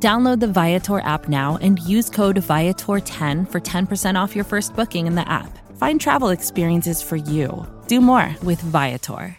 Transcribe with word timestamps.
Download 0.00 0.38
the 0.38 0.46
Viator 0.46 1.00
app 1.00 1.28
now 1.28 1.58
and 1.60 1.80
use 1.80 2.08
code 2.08 2.36
Viator10 2.36 3.50
for 3.50 3.60
10% 3.60 4.14
off 4.14 4.36
your 4.36 4.44
first 4.44 4.76
booking 4.76 5.08
in 5.08 5.16
the 5.16 5.28
app. 5.28 5.58
Find 5.76 6.00
travel 6.00 6.28
experiences 6.28 7.02
for 7.02 7.16
you. 7.16 7.66
Do 7.88 8.00
more 8.00 8.32
with 8.44 8.60
Viator. 8.60 9.36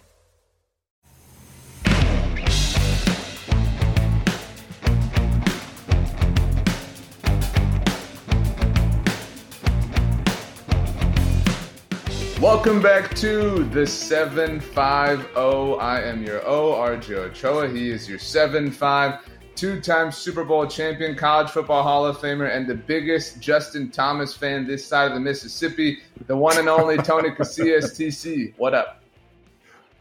Welcome 12.41 12.81
back 12.81 13.15
to 13.15 13.63
the 13.71 13.85
750. 13.87 14.77
I 14.77 16.01
am 16.01 16.21
your 16.21 16.45
O, 16.45 16.73
Ochoa. 16.73 17.69
He 17.69 17.89
is 17.89 18.09
your 18.09 18.19
7'5, 18.19 19.21
two 19.59 19.81
time 19.81 20.09
Super 20.09 20.45
Bowl 20.45 20.65
champion, 20.65 21.15
college 21.15 21.49
football 21.49 21.83
Hall 21.83 22.05
of 22.05 22.17
Famer, 22.17 22.55
and 22.55 22.65
the 22.65 22.75
biggest 22.75 23.41
Justin 23.41 23.91
Thomas 23.91 24.33
fan 24.33 24.65
this 24.65 24.85
side 24.85 25.09
of 25.09 25.13
the 25.13 25.19
Mississippi, 25.19 25.99
the 26.27 26.37
one 26.37 26.57
and 26.57 26.69
only 26.69 26.95
Tony 27.03 27.31
Casillas, 27.31 27.91
TC. 27.91 28.53
What 28.55 28.73
up? 28.73 29.01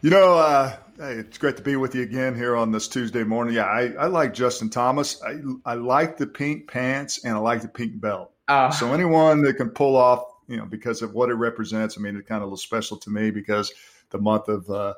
You 0.01 0.11
know, 0.11 0.35
uh, 0.35 0.77
hey, 0.97 1.15
it's 1.15 1.39
great 1.39 1.57
to 1.57 1.63
be 1.65 1.75
with 1.75 1.97
you 1.97 2.03
again 2.03 2.37
here 2.37 2.57
on 2.57 2.71
this 2.71 2.87
Tuesday 2.87 3.25
morning. 3.25 3.53
Yeah, 3.53 3.65
I, 3.65 3.93
I 3.99 4.07
like 4.07 4.33
Justin 4.33 4.71
Thomas. 4.71 5.21
I, 5.25 5.41
I 5.65 5.75
like 5.75 6.19
the 6.19 6.29
pink 6.29 6.71
pants 6.71 7.25
and 7.25 7.35
I 7.35 7.39
like 7.39 7.63
the 7.63 7.69
pink 7.69 8.01
belt. 8.01 8.31
Uh, 8.47 8.71
so 8.71 8.95
anyone 8.95 9.43
that 9.43 9.55
can 9.55 9.71
pull 9.71 9.97
off 9.97 10.23
you 10.47 10.57
know, 10.57 10.67
because 10.67 11.03
of 11.03 11.15
what 11.15 11.31
it 11.31 11.35
represents. 11.35 11.99
I 11.99 12.01
mean, 12.01 12.17
it's 12.17 12.29
kind 12.29 12.39
of 12.39 12.43
a 12.43 12.47
little 12.47 12.57
special 12.57 12.97
to 12.99 13.11
me 13.11 13.33
because 13.33 13.73
the 14.11 14.19
month 14.19 14.49
of, 14.49 14.71
uh, 14.71 14.95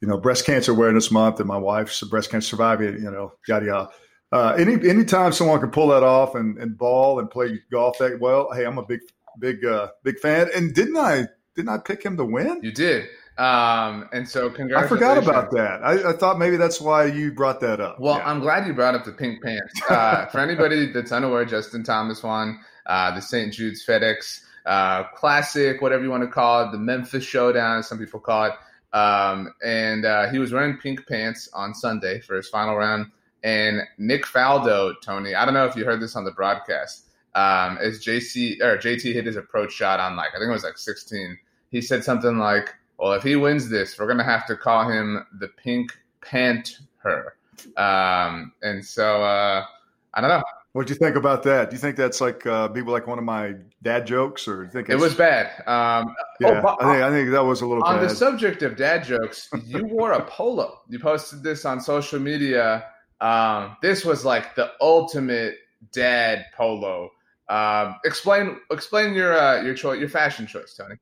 you 0.00 0.08
know, 0.08 0.18
breast 0.18 0.46
cancer 0.46 0.72
awareness 0.72 1.10
month 1.10 1.40
and 1.40 1.48
my 1.48 1.58
wife's 1.58 2.00
a 2.02 2.06
breast 2.06 2.30
cancer 2.30 2.48
survivor, 2.48 2.84
you 2.84 3.10
know, 3.10 3.32
yada, 3.46 3.66
yada. 3.66 3.88
Uh, 4.32 4.54
any 4.58 4.74
anytime 4.88 5.32
someone 5.32 5.60
can 5.60 5.70
pull 5.70 5.88
that 5.88 6.02
off 6.02 6.34
and, 6.34 6.56
and 6.58 6.78
ball 6.78 7.18
and 7.18 7.30
play 7.30 7.58
golf 7.70 7.98
that 7.98 8.20
well, 8.20 8.52
hey, 8.52 8.64
I'm 8.64 8.78
a 8.78 8.86
big 8.86 9.00
big 9.38 9.64
uh, 9.64 9.88
big 10.04 10.18
fan. 10.20 10.48
And 10.54 10.72
didn't 10.72 10.96
I 10.96 11.26
didn't 11.56 11.68
I 11.68 11.78
pick 11.78 12.02
him 12.02 12.16
to 12.16 12.24
win? 12.24 12.60
You 12.62 12.72
did. 12.72 13.06
Um, 13.38 14.08
and 14.12 14.28
so 14.28 14.50
congratulations. 14.50 14.92
I 14.92 14.94
forgot 14.94 15.16
about 15.16 15.50
that. 15.52 15.82
I, 15.82 16.10
I, 16.10 16.12
thought 16.12 16.38
maybe 16.38 16.58
that's 16.58 16.78
why 16.78 17.06
you 17.06 17.32
brought 17.32 17.60
that 17.60 17.80
up. 17.80 17.98
Well, 17.98 18.18
yeah. 18.18 18.28
I'm 18.28 18.40
glad 18.40 18.66
you 18.66 18.74
brought 18.74 18.94
up 18.94 19.06
the 19.06 19.12
pink 19.12 19.42
pants. 19.42 19.80
Uh, 19.88 20.26
for 20.26 20.40
anybody 20.40 20.92
that's 20.92 21.10
unaware, 21.10 21.46
Justin 21.46 21.82
Thomas 21.82 22.22
won 22.22 22.60
uh, 22.84 23.14
the 23.14 23.22
St. 23.22 23.52
Jude's 23.52 23.84
FedEx 23.86 24.42
uh, 24.66 25.04
classic, 25.14 25.80
whatever 25.80 26.02
you 26.02 26.10
want 26.10 26.22
to 26.22 26.28
call 26.28 26.68
it, 26.68 26.72
the 26.72 26.78
Memphis 26.78 27.24
Showdown, 27.24 27.82
some 27.82 27.98
people 27.98 28.20
call 28.20 28.46
it. 28.46 28.52
Um, 28.92 29.52
and 29.64 30.04
uh, 30.04 30.30
he 30.30 30.38
was 30.38 30.52
wearing 30.52 30.76
pink 30.76 31.06
pants 31.06 31.48
on 31.52 31.74
Sunday 31.74 32.20
for 32.20 32.36
his 32.36 32.48
final 32.48 32.76
round. 32.76 33.10
And 33.42 33.82
Nick 33.98 34.24
Faldo, 34.24 34.94
Tony, 35.02 35.34
I 35.34 35.44
don't 35.44 35.54
know 35.54 35.64
if 35.64 35.76
you 35.76 35.84
heard 35.84 36.00
this 36.00 36.16
on 36.16 36.24
the 36.24 36.32
broadcast. 36.32 37.06
Um, 37.34 37.78
as 37.80 38.04
JC 38.04 38.60
or 38.60 38.76
JT 38.76 39.12
hit 39.12 39.24
his 39.24 39.36
approach 39.36 39.72
shot 39.72 40.00
on 40.00 40.16
like 40.16 40.30
I 40.34 40.38
think 40.38 40.48
it 40.48 40.52
was 40.52 40.64
like 40.64 40.78
16, 40.78 41.38
he 41.70 41.80
said 41.80 42.02
something 42.02 42.38
like, 42.38 42.74
"Well, 42.98 43.12
if 43.12 43.22
he 43.22 43.36
wins 43.36 43.70
this, 43.70 43.96
we're 43.98 44.08
gonna 44.08 44.24
have 44.24 44.46
to 44.46 44.56
call 44.56 44.90
him 44.90 45.24
the 45.38 45.46
Pink 45.46 45.96
Panther." 46.22 47.36
Um, 47.76 48.52
and 48.62 48.84
so 48.84 49.22
uh, 49.22 49.64
I 50.12 50.20
don't 50.20 50.30
know. 50.30 50.42
What 50.72 50.86
do 50.86 50.92
you 50.92 50.98
think 50.98 51.16
about 51.16 51.42
that? 51.44 51.70
Do 51.70 51.74
you 51.74 51.80
think 51.80 51.96
that's 51.96 52.20
like 52.20 52.46
uh, 52.46 52.68
people 52.68 52.92
like 52.92 53.08
one 53.08 53.18
of 53.18 53.24
my 53.24 53.54
dad 53.82 54.06
jokes, 54.06 54.46
or 54.46 54.68
think 54.68 54.88
it 54.88 54.98
was 54.98 55.14
bad? 55.14 55.46
Um, 55.66 56.14
yeah, 56.38 56.62
oh, 56.64 56.76
I 56.80 56.92
think 56.92 57.02
I 57.02 57.10
think 57.10 57.30
that 57.32 57.44
was 57.44 57.60
a 57.60 57.66
little. 57.66 57.82
On 57.82 57.96
bad. 57.96 58.08
the 58.08 58.14
subject 58.14 58.62
of 58.62 58.76
dad 58.76 59.02
jokes, 59.02 59.48
you 59.64 59.84
wore 59.84 60.12
a 60.12 60.24
polo. 60.24 60.78
You 60.88 61.00
posted 61.00 61.42
this 61.42 61.64
on 61.64 61.80
social 61.80 62.20
media. 62.20 62.84
Um, 63.20 63.76
this 63.82 64.04
was 64.04 64.24
like 64.24 64.54
the 64.54 64.70
ultimate 64.80 65.56
dad 65.92 66.46
polo. 66.56 67.10
Um, 67.48 67.96
explain 68.04 68.60
explain 68.70 69.12
your 69.12 69.36
uh, 69.36 69.62
your 69.62 69.74
choice, 69.74 69.98
your 69.98 70.08
fashion 70.08 70.46
choice, 70.46 70.76
Tony. 70.76 70.94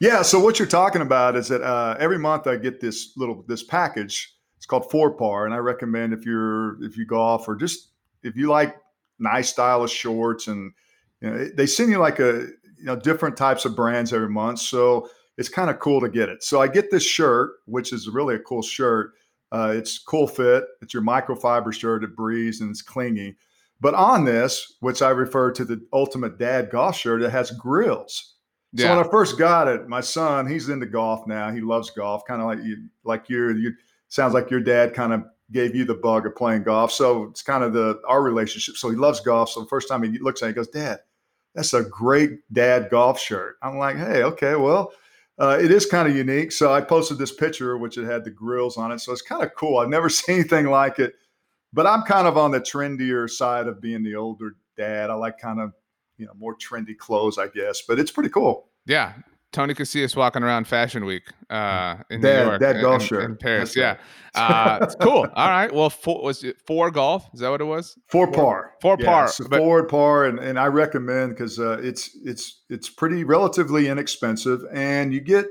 Yeah. 0.00 0.20
So 0.20 0.38
what 0.38 0.58
you're 0.58 0.68
talking 0.68 1.00
about 1.00 1.34
is 1.34 1.48
that 1.48 1.62
uh, 1.62 1.96
every 1.98 2.18
month 2.18 2.46
I 2.46 2.56
get 2.56 2.78
this 2.78 3.12
little 3.16 3.42
this 3.48 3.62
package. 3.62 4.32
It's 4.58 4.66
called 4.66 4.90
Four 4.90 5.12
Par, 5.12 5.46
and 5.46 5.54
I 5.54 5.58
recommend 5.58 6.12
if 6.12 6.26
you're 6.26 6.82
if 6.84 6.98
you 6.98 7.06
golf 7.06 7.48
or 7.48 7.56
just 7.56 7.88
if 8.22 8.36
you 8.36 8.48
like 8.48 8.76
nice 9.18 9.50
style 9.50 9.82
of 9.82 9.90
shorts, 9.90 10.46
and 10.46 10.72
you 11.20 11.30
know, 11.30 11.48
they 11.54 11.66
send 11.66 11.90
you 11.90 11.98
like 11.98 12.18
a 12.20 12.46
you 12.78 12.84
know 12.84 12.96
different 12.96 13.36
types 13.36 13.64
of 13.64 13.76
brands 13.76 14.12
every 14.12 14.28
month. 14.28 14.60
So 14.60 15.08
it's 15.36 15.48
kind 15.48 15.70
of 15.70 15.78
cool 15.78 16.00
to 16.00 16.08
get 16.08 16.28
it. 16.28 16.42
So 16.42 16.60
I 16.60 16.68
get 16.68 16.90
this 16.90 17.04
shirt, 17.04 17.52
which 17.66 17.92
is 17.92 18.08
really 18.08 18.36
a 18.36 18.40
cool 18.40 18.62
shirt. 18.62 19.12
Uh, 19.52 19.72
it's 19.76 19.98
cool 19.98 20.26
fit. 20.26 20.64
It's 20.82 20.94
your 20.94 21.02
microfiber 21.02 21.72
shirt. 21.72 22.04
It 22.04 22.16
breathes 22.16 22.60
and 22.60 22.70
it's 22.70 22.82
clingy. 22.82 23.36
But 23.80 23.94
on 23.94 24.24
this, 24.24 24.76
which 24.80 25.02
I 25.02 25.10
refer 25.10 25.52
to 25.52 25.64
the 25.64 25.80
ultimate 25.92 26.38
dad 26.38 26.70
golf 26.70 26.96
shirt, 26.96 27.22
it 27.22 27.30
has 27.30 27.50
grills. 27.52 28.34
Yeah. 28.72 28.86
So 28.86 28.96
when 28.96 29.06
I 29.06 29.10
first 29.10 29.38
got 29.38 29.68
it, 29.68 29.88
my 29.88 30.00
son, 30.00 30.48
he's 30.48 30.68
into 30.68 30.86
golf 30.86 31.26
now. 31.26 31.52
He 31.52 31.60
loves 31.60 31.90
golf, 31.90 32.24
kind 32.26 32.40
of 32.40 32.46
like 32.46 32.64
you, 32.64 32.88
like 33.04 33.28
your, 33.28 33.56
you 33.56 33.72
sounds 34.08 34.34
like 34.34 34.50
your 34.50 34.60
dad 34.60 34.94
kind 34.94 35.12
of 35.12 35.24
gave 35.54 35.74
you 35.74 35.84
the 35.84 35.94
bug 35.94 36.26
of 36.26 36.36
playing 36.36 36.64
golf. 36.64 36.92
So 36.92 37.24
it's 37.24 37.40
kind 37.40 37.64
of 37.64 37.72
the 37.72 38.02
our 38.06 38.22
relationship. 38.22 38.76
So 38.76 38.90
he 38.90 38.96
loves 38.96 39.20
golf. 39.20 39.50
So 39.50 39.60
the 39.60 39.68
first 39.68 39.88
time 39.88 40.02
he 40.02 40.18
looks 40.18 40.42
at 40.42 40.46
it, 40.46 40.48
he 40.50 40.54
goes, 40.54 40.68
Dad, 40.68 40.98
that's 41.54 41.72
a 41.72 41.82
great 41.82 42.40
dad 42.52 42.88
golf 42.90 43.18
shirt. 43.18 43.56
I'm 43.62 43.78
like, 43.78 43.96
hey, 43.96 44.24
okay, 44.24 44.56
well, 44.56 44.92
uh, 45.38 45.58
it 45.60 45.70
is 45.70 45.86
kind 45.86 46.08
of 46.08 46.16
unique. 46.16 46.52
So 46.52 46.72
I 46.72 46.80
posted 46.80 47.16
this 47.16 47.32
picture, 47.32 47.78
which 47.78 47.96
it 47.96 48.04
had 48.04 48.24
the 48.24 48.30
grills 48.30 48.76
on 48.76 48.92
it. 48.92 49.00
So 49.00 49.12
it's 49.12 49.22
kind 49.22 49.42
of 49.42 49.54
cool. 49.54 49.78
I've 49.78 49.88
never 49.88 50.08
seen 50.10 50.40
anything 50.40 50.66
like 50.66 50.98
it. 50.98 51.14
But 51.72 51.86
I'm 51.86 52.02
kind 52.02 52.28
of 52.28 52.36
on 52.36 52.50
the 52.50 52.60
trendier 52.60 53.28
side 53.28 53.66
of 53.66 53.80
being 53.80 54.02
the 54.02 54.14
older 54.14 54.56
dad. 54.76 55.10
I 55.10 55.14
like 55.14 55.38
kind 55.38 55.60
of, 55.60 55.72
you 56.18 56.26
know, 56.26 56.32
more 56.36 56.56
trendy 56.56 56.96
clothes, 56.96 57.38
I 57.38 57.48
guess. 57.48 57.82
But 57.82 57.98
it's 57.98 58.12
pretty 58.12 58.30
cool. 58.30 58.68
Yeah. 58.86 59.14
Tony 59.54 59.72
Casillas 59.72 60.16
walking 60.16 60.42
around 60.42 60.66
Fashion 60.66 61.04
Week 61.04 61.22
uh, 61.48 61.94
in 62.10 62.20
New 62.20 62.28
York, 62.28 62.60
dad 62.60 62.80
golf 62.80 63.02
in, 63.02 63.06
shirt, 63.06 63.24
in 63.24 63.36
Paris. 63.36 63.76
yeah, 63.76 63.96
uh, 64.34 64.80
it's 64.82 64.96
cool. 64.96 65.28
All 65.34 65.48
right. 65.48 65.72
Well, 65.72 65.90
four, 65.90 66.22
was 66.22 66.42
it 66.42 66.60
four 66.66 66.90
golf? 66.90 67.30
Is 67.32 67.38
that 67.38 67.50
what 67.50 67.60
it 67.60 67.64
was? 67.64 67.96
Four 68.08 68.32
par. 68.32 68.74
Four 68.82 68.96
yeah, 68.98 69.06
par. 69.06 69.30
But, 69.48 69.58
forward 69.58 69.88
par, 69.88 70.24
and, 70.24 70.40
and 70.40 70.58
I 70.58 70.66
recommend 70.66 71.30
because 71.30 71.60
uh, 71.60 71.78
it's 71.80 72.10
it's 72.24 72.64
it's 72.68 72.90
pretty 72.90 73.22
relatively 73.22 73.86
inexpensive, 73.86 74.62
and 74.72 75.14
you 75.14 75.20
get 75.20 75.46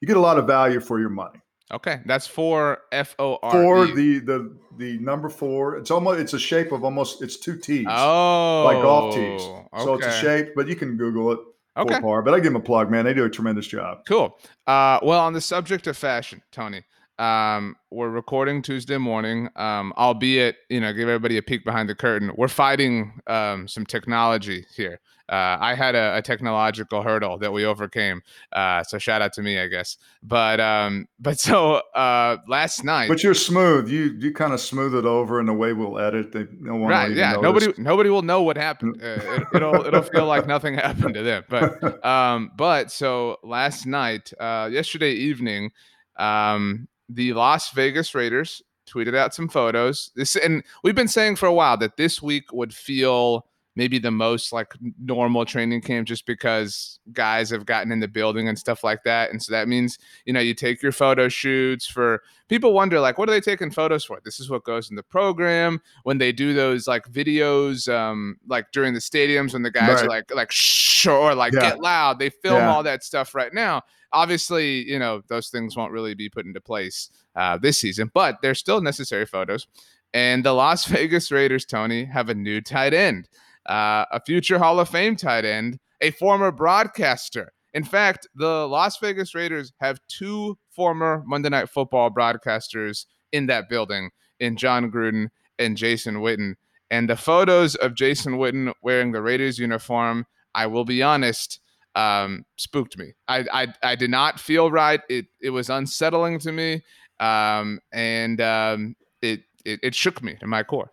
you 0.00 0.08
get 0.08 0.16
a 0.16 0.20
lot 0.20 0.38
of 0.38 0.46
value 0.46 0.80
for 0.80 0.98
your 0.98 1.10
money. 1.10 1.38
Okay, 1.70 2.00
that's 2.06 2.26
four 2.26 2.78
F 2.92 3.14
O 3.18 3.38
R. 3.42 3.52
Four 3.52 3.86
the 3.88 4.20
the 4.20 4.56
the 4.78 4.98
number 5.00 5.28
four. 5.28 5.76
It's 5.76 5.90
almost 5.90 6.18
it's 6.18 6.32
a 6.32 6.38
shape 6.38 6.72
of 6.72 6.82
almost 6.82 7.20
it's 7.20 7.36
two 7.36 7.58
T's. 7.58 7.86
Oh, 7.90 8.62
like 8.64 8.82
golf 8.82 9.14
tees. 9.14 9.42
So 9.82 9.94
it's 9.94 10.06
a 10.06 10.12
shape, 10.12 10.54
but 10.56 10.66
you 10.66 10.76
can 10.76 10.96
Google 10.96 11.32
it. 11.32 11.40
Okay. 11.76 12.00
Par, 12.00 12.22
but 12.22 12.34
I 12.34 12.36
give 12.38 12.52
them 12.52 12.56
a 12.56 12.64
plug, 12.64 12.90
man. 12.90 13.04
They 13.04 13.14
do 13.14 13.24
a 13.24 13.30
tremendous 13.30 13.66
job. 13.66 14.04
Cool. 14.06 14.38
Uh, 14.66 15.00
well, 15.02 15.20
on 15.20 15.32
the 15.32 15.40
subject 15.40 15.86
of 15.86 15.96
fashion, 15.96 16.40
Tony, 16.52 16.84
um, 17.18 17.76
we're 17.90 18.10
recording 18.10 18.62
Tuesday 18.62 18.98
morning. 18.98 19.48
Um, 19.56 19.92
albeit, 19.96 20.56
you 20.68 20.80
know, 20.80 20.92
give 20.92 21.08
everybody 21.08 21.36
a 21.36 21.42
peek 21.42 21.64
behind 21.64 21.88
the 21.88 21.94
curtain. 21.94 22.32
We're 22.36 22.48
fighting 22.48 23.20
um, 23.26 23.68
some 23.68 23.86
technology 23.86 24.66
here. 24.74 25.00
Uh, 25.26 25.56
I 25.58 25.74
had 25.74 25.94
a, 25.94 26.18
a, 26.18 26.22
technological 26.22 27.02
hurdle 27.02 27.38
that 27.38 27.50
we 27.50 27.64
overcame. 27.64 28.20
Uh, 28.52 28.82
so 28.82 28.98
shout 28.98 29.22
out 29.22 29.32
to 29.34 29.42
me, 29.42 29.58
I 29.58 29.68
guess. 29.68 29.96
But 30.22 30.60
um, 30.60 31.08
but 31.18 31.38
so 31.38 31.76
uh, 31.94 32.36
last 32.46 32.84
night. 32.84 33.08
But 33.08 33.22
you're 33.22 33.32
smooth. 33.32 33.88
You 33.88 34.14
you 34.18 34.34
kind 34.34 34.52
of 34.52 34.60
smooth 34.60 34.94
it 34.94 35.06
over 35.06 35.40
in 35.40 35.46
the 35.46 35.54
way 35.54 35.72
we'll 35.72 35.98
edit. 35.98 36.32
They, 36.32 36.46
no 36.60 36.76
one 36.76 36.90
right. 36.90 37.10
Yeah. 37.10 37.36
Nobody 37.40 37.72
nobody 37.78 38.10
will 38.10 38.22
know 38.22 38.42
what 38.42 38.56
happened. 38.56 39.00
Uh, 39.14 39.40
it, 39.52 39.62
will 39.62 39.86
it'll 39.86 40.02
feel 40.02 40.26
like 40.26 40.46
nothing 40.46 40.74
happened 40.78 41.14
to 41.14 41.22
them. 41.22 41.44
But 41.48 42.04
um, 42.04 42.50
but 42.56 42.90
so 42.90 43.38
last 43.42 43.86
night, 43.86 44.32
uh, 44.40 44.68
yesterday 44.72 45.12
evening, 45.12 45.70
um, 46.16 46.88
the 47.08 47.32
Las 47.32 47.70
Vegas 47.70 48.14
Raiders 48.14 48.62
tweeted 48.88 49.16
out 49.16 49.34
some 49.34 49.48
photos. 49.48 50.10
This 50.14 50.36
and 50.36 50.62
we've 50.82 50.94
been 50.94 51.08
saying 51.08 51.36
for 51.36 51.46
a 51.46 51.52
while 51.52 51.76
that 51.78 51.96
this 51.96 52.22
week 52.22 52.52
would 52.52 52.74
feel 52.74 53.46
maybe 53.76 53.98
the 53.98 54.10
most 54.10 54.52
like 54.52 54.72
normal 55.00 55.44
training 55.44 55.80
camp 55.80 56.06
just 56.06 56.26
because 56.26 57.00
guys 57.12 57.50
have 57.50 57.66
gotten 57.66 57.90
in 57.90 57.98
the 57.98 58.06
building 58.06 58.48
and 58.48 58.56
stuff 58.58 58.84
like 58.84 59.02
that. 59.02 59.30
And 59.30 59.42
so 59.42 59.52
that 59.52 59.66
means, 59.66 59.98
you 60.24 60.32
know, 60.32 60.40
you 60.40 60.54
take 60.54 60.80
your 60.80 60.92
photo 60.92 61.28
shoots 61.28 61.86
for 61.86 62.22
people 62.48 62.72
wonder 62.72 63.00
like 63.00 63.18
what 63.18 63.28
are 63.28 63.32
they 63.32 63.40
taking 63.40 63.70
photos 63.70 64.04
for? 64.04 64.20
This 64.24 64.38
is 64.38 64.48
what 64.48 64.64
goes 64.64 64.90
in 64.90 64.96
the 64.96 65.02
program 65.02 65.80
when 66.04 66.18
they 66.18 66.30
do 66.30 66.54
those 66.54 66.86
like 66.86 67.10
videos 67.10 67.92
um 67.92 68.36
like 68.46 68.66
during 68.72 68.94
the 68.94 69.00
stadiums 69.00 69.54
when 69.54 69.62
the 69.62 69.72
guys 69.72 69.96
right. 69.96 70.04
are 70.04 70.08
like 70.08 70.34
like 70.34 70.52
shh 70.52 71.06
or 71.06 71.34
like 71.34 71.52
yeah. 71.52 71.60
get 71.60 71.80
loud. 71.80 72.18
They 72.18 72.30
film 72.30 72.58
yeah. 72.58 72.72
all 72.72 72.82
that 72.84 73.02
stuff 73.02 73.34
right 73.34 73.52
now. 73.52 73.82
Obviously, 74.14 74.90
you 74.90 74.98
know, 74.98 75.22
those 75.28 75.48
things 75.48 75.76
won't 75.76 75.92
really 75.92 76.14
be 76.14 76.30
put 76.30 76.46
into 76.46 76.60
place 76.60 77.10
uh, 77.36 77.58
this 77.58 77.78
season, 77.78 78.10
but 78.14 78.38
they're 78.40 78.54
still 78.54 78.80
necessary 78.80 79.26
photos. 79.26 79.66
And 80.14 80.44
the 80.44 80.52
Las 80.52 80.84
Vegas 80.86 81.30
Raiders, 81.30 81.66
Tony, 81.66 82.06
have 82.06 82.30
a 82.30 82.34
new 82.34 82.62
tight 82.62 82.94
end 82.94 83.28
uh, 83.66 84.04
a 84.10 84.20
future 84.20 84.58
Hall 84.58 84.80
of 84.80 84.88
Fame 84.88 85.16
tight 85.16 85.44
end, 85.44 85.78
a 86.00 86.10
former 86.10 86.50
broadcaster. 86.50 87.52
In 87.72 87.84
fact, 87.84 88.28
the 88.34 88.68
Las 88.68 88.98
Vegas 88.98 89.34
Raiders 89.34 89.72
have 89.80 90.00
two 90.06 90.58
former 90.70 91.22
Monday 91.26 91.48
Night 91.48 91.68
Football 91.68 92.10
broadcasters 92.10 93.06
in 93.32 93.46
that 93.46 93.68
building, 93.68 94.10
in 94.38 94.56
Jon 94.56 94.90
Gruden 94.90 95.28
and 95.58 95.76
Jason 95.76 96.16
Witten. 96.16 96.54
And 96.90 97.08
the 97.08 97.16
photos 97.16 97.74
of 97.74 97.94
Jason 97.94 98.34
Witten 98.34 98.72
wearing 98.82 99.12
the 99.12 99.22
Raiders 99.22 99.58
uniform, 99.58 100.26
I 100.54 100.66
will 100.66 100.84
be 100.84 101.02
honest, 101.02 101.60
um, 101.94 102.44
spooked 102.56 102.98
me. 102.98 103.12
I, 103.28 103.44
I 103.52 103.74
I 103.82 103.94
did 103.94 104.10
not 104.10 104.40
feel 104.40 104.70
right. 104.70 105.00
It 105.08 105.26
it 105.40 105.50
was 105.50 105.70
unsettling 105.70 106.38
to 106.40 106.52
me, 106.52 106.82
um, 107.20 107.80
and 107.92 108.40
um, 108.40 108.96
it, 109.22 109.42
it 109.64 109.80
it 109.82 109.94
shook 109.94 110.22
me 110.22 110.34
to 110.40 110.46
my 110.46 110.62
core. 110.62 110.90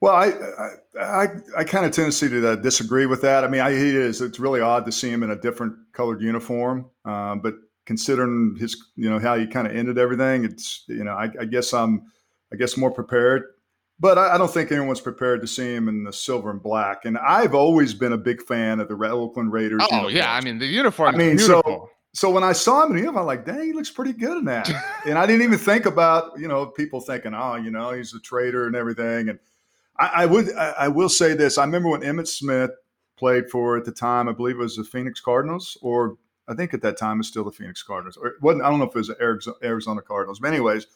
Well, 0.00 0.14
I 0.14 0.26
I 0.26 0.70
I, 1.00 1.26
I 1.58 1.64
kind 1.64 1.86
of 1.86 1.92
tendency 1.92 2.28
to 2.28 2.56
disagree 2.56 3.06
with 3.06 3.22
that. 3.22 3.44
I 3.44 3.48
mean, 3.48 3.60
I, 3.60 3.70
he 3.70 3.96
is. 3.96 4.20
It's 4.20 4.38
really 4.38 4.60
odd 4.60 4.84
to 4.86 4.92
see 4.92 5.10
him 5.10 5.22
in 5.22 5.30
a 5.30 5.36
different 5.36 5.74
colored 5.92 6.20
uniform, 6.20 6.86
uh, 7.04 7.36
but 7.36 7.54
considering 7.88 8.54
his, 8.60 8.76
you 8.96 9.08
know, 9.08 9.18
how 9.18 9.34
he 9.34 9.46
kind 9.46 9.66
of 9.66 9.74
ended 9.74 9.96
everything, 9.96 10.44
it's 10.44 10.84
you 10.88 11.02
know, 11.04 11.12
I, 11.12 11.30
I, 11.40 11.46
guess 11.46 11.72
I'm, 11.72 12.02
I 12.52 12.56
guess 12.56 12.76
more 12.76 12.90
prepared. 12.90 13.44
But 14.00 14.16
I, 14.16 14.34
I, 14.34 14.38
don't 14.38 14.50
think 14.50 14.70
anyone's 14.70 15.00
prepared 15.00 15.40
to 15.40 15.48
see 15.48 15.74
him 15.74 15.88
in 15.88 16.04
the 16.04 16.12
silver 16.12 16.50
and 16.50 16.62
black. 16.62 17.04
And 17.04 17.18
I've 17.18 17.54
always 17.54 17.94
been 17.94 18.12
a 18.12 18.18
big 18.18 18.42
fan 18.42 18.78
of 18.78 18.88
the 18.88 18.94
Oakland 18.94 19.52
Raiders. 19.52 19.80
Oh 19.82 19.86
uniforms. 19.90 20.14
yeah, 20.14 20.32
I 20.32 20.40
mean 20.40 20.58
the 20.58 20.66
uniform. 20.66 21.14
I 21.14 21.18
mean, 21.18 21.36
beautiful. 21.36 21.62
so 21.64 21.90
so 22.14 22.30
when 22.30 22.44
I 22.44 22.52
saw 22.52 22.84
him 22.84 22.96
in 22.96 23.04
the 23.04 23.08
I'm 23.08 23.26
like, 23.26 23.44
dang, 23.44 23.62
he 23.62 23.72
looks 23.72 23.90
pretty 23.90 24.12
good 24.12 24.38
in 24.38 24.44
that. 24.46 24.68
and 25.06 25.18
I 25.18 25.26
didn't 25.26 25.42
even 25.42 25.58
think 25.58 25.86
about, 25.86 26.38
you 26.38 26.48
know, 26.48 26.66
people 26.66 27.00
thinking, 27.00 27.34
oh, 27.34 27.56
you 27.56 27.70
know, 27.70 27.92
he's 27.92 28.14
a 28.14 28.20
traitor 28.20 28.66
and 28.66 28.74
everything. 28.74 29.28
And 29.28 29.38
I, 29.98 30.22
I 30.22 30.26
would 30.26 30.52
I, 30.56 30.74
I, 30.78 30.88
will 30.88 31.08
say 31.08 31.34
this. 31.34 31.58
I 31.58 31.64
remember 31.64 31.90
when 31.90 32.02
Emmitt 32.02 32.28
Smith 32.28 32.70
played 33.16 33.50
for 33.50 33.76
at 33.76 33.84
the 33.84 33.92
time. 33.92 34.28
I 34.28 34.32
believe 34.32 34.56
it 34.56 34.62
was 34.62 34.76
the 34.76 34.84
Phoenix 34.84 35.20
Cardinals, 35.20 35.76
or 35.82 36.16
I 36.48 36.54
think 36.54 36.72
at 36.72 36.82
that 36.82 36.96
time 36.96 37.20
it's 37.20 37.28
still 37.28 37.44
the 37.44 37.52
Phoenix 37.52 37.82
Cardinals. 37.82 38.16
Or 38.16 38.28
it 38.28 38.42
wasn't 38.42 38.64
I 38.64 38.70
don't 38.70 38.78
know 38.78 38.86
if 38.86 38.94
it 38.94 38.98
was 38.98 39.08
the 39.08 39.56
Arizona 39.62 40.02
Cardinals. 40.02 40.38
But 40.38 40.48
anyways, 40.48 40.86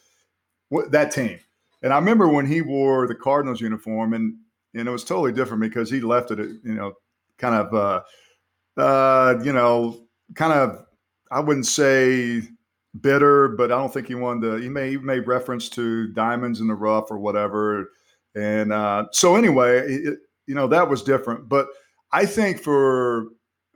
that 0.90 1.10
team. 1.10 1.38
And 1.82 1.92
I 1.92 1.98
remember 1.98 2.28
when 2.28 2.46
he 2.46 2.60
wore 2.60 3.06
the 3.06 3.14
Cardinals 3.14 3.60
uniform, 3.60 4.14
and 4.14 4.36
and 4.74 4.88
it 4.88 4.90
was 4.90 5.04
totally 5.04 5.32
different 5.32 5.60
because 5.60 5.90
he 5.90 6.00
left 6.00 6.30
it, 6.30 6.38
you 6.38 6.74
know, 6.74 6.94
kind 7.38 7.54
of, 7.54 7.74
uh, 7.74 8.80
uh, 8.80 9.38
you 9.42 9.52
know, 9.52 10.06
kind 10.34 10.52
of. 10.52 10.86
I 11.30 11.40
wouldn't 11.40 11.66
say 11.66 12.42
bitter, 13.00 13.48
but 13.48 13.72
I 13.72 13.78
don't 13.78 13.92
think 13.92 14.06
he 14.06 14.14
wanted 14.14 14.50
to. 14.50 14.56
He 14.56 14.68
may 14.68 14.90
he 14.90 14.96
made 14.98 15.26
reference 15.26 15.70
to 15.70 16.08
diamonds 16.08 16.60
in 16.60 16.66
the 16.66 16.74
rough 16.74 17.10
or 17.10 17.18
whatever 17.18 17.88
and 18.34 18.72
uh, 18.72 19.06
so 19.12 19.36
anyway, 19.36 19.80
it, 19.80 20.18
you 20.46 20.54
know 20.54 20.66
that 20.68 20.88
was 20.88 21.02
different. 21.02 21.48
But 21.48 21.68
I 22.12 22.26
think 22.26 22.60
for 22.60 23.28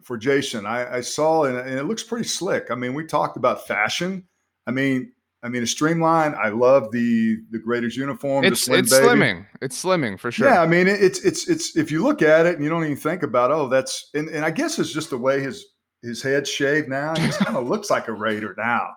for 0.03 0.17
Jason, 0.17 0.67
I, 0.67 0.97
I 0.97 1.01
saw 1.01 1.45
and, 1.45 1.57
and, 1.57 1.79
it 1.79 1.85
looks 1.85 2.03
pretty 2.03 2.29
slick. 2.29 2.71
I 2.71 2.75
mean, 2.75 2.95
we 2.95 3.05
talked 3.05 3.37
about 3.37 3.67
fashion. 3.67 4.25
I 4.67 4.71
mean, 4.71 5.13
I 5.47 5.49
mean, 5.49 5.63
a 5.63 5.67
streamline. 5.67 6.35
I 6.35 6.49
love 6.49 6.91
the 6.91 7.37
the 7.51 7.63
Raiders 7.65 7.97
uniform. 7.97 8.45
It's 8.45 8.63
slim 8.63 8.81
it's 8.81 8.91
baby. 8.91 9.07
slimming. 9.07 9.47
It's 9.63 9.83
slimming 9.83 10.19
for 10.19 10.33
sure. 10.33 10.49
Yeah, 10.49 10.61
I 10.61 10.67
mean, 10.67 10.89
it's 10.89 11.25
it's 11.25 11.49
it's 11.49 11.77
if 11.77 11.91
you 11.91 12.03
look 12.03 12.21
at 12.21 12.47
it 12.47 12.57
and 12.57 12.65
you 12.65 12.69
don't 12.69 12.85
even 12.85 12.97
think 12.97 13.23
about 13.23 13.51
oh 13.51 13.69
that's 13.69 14.11
and, 14.15 14.29
and 14.29 14.45
I 14.45 14.51
guess 14.51 14.79
it's 14.79 14.93
just 14.93 15.11
the 15.11 15.19
way 15.19 15.41
his 15.41 15.65
his 16.03 16.23
head's 16.23 16.51
shaved 16.51 16.89
now. 16.89 17.15
He 17.15 17.31
kind 17.31 17.57
of 17.57 17.67
looks 17.69 17.91
like 17.91 18.09
a 18.09 18.13
Raider 18.13 18.55
now. 18.59 18.91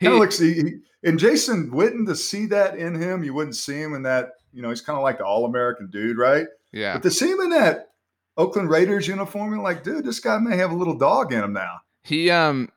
Kind 0.00 0.12
of 0.12 0.18
looks. 0.18 0.38
He, 0.38 0.54
he, 0.54 0.72
and 1.04 1.18
Jason 1.18 1.70
Witten 1.70 2.06
to 2.06 2.14
see 2.14 2.46
that 2.46 2.76
in 2.76 3.00
him, 3.00 3.24
you 3.24 3.32
wouldn't 3.32 3.56
see 3.56 3.80
him 3.80 3.94
in 3.94 4.02
that 4.02 4.30
you 4.54 4.62
know, 4.62 4.68
he's 4.68 4.80
kind 4.80 4.96
of 4.96 5.02
like 5.02 5.18
the 5.18 5.26
all 5.26 5.44
American 5.44 5.90
dude, 5.90 6.16
right? 6.16 6.46
Yeah. 6.72 6.94
But 6.94 7.02
to 7.02 7.10
see 7.10 7.30
him 7.30 7.40
in 7.40 7.50
that 7.50 7.88
Oakland 8.36 8.70
Raiders 8.70 9.08
uniform, 9.08 9.52
you're 9.52 9.62
like, 9.62 9.82
dude, 9.82 10.04
this 10.04 10.20
guy 10.20 10.38
may 10.38 10.56
have 10.56 10.70
a 10.70 10.76
little 10.76 10.96
dog 10.96 11.32
in 11.32 11.42
him 11.42 11.52
now. 11.52 11.80
He 12.04 12.30
um 12.30 12.70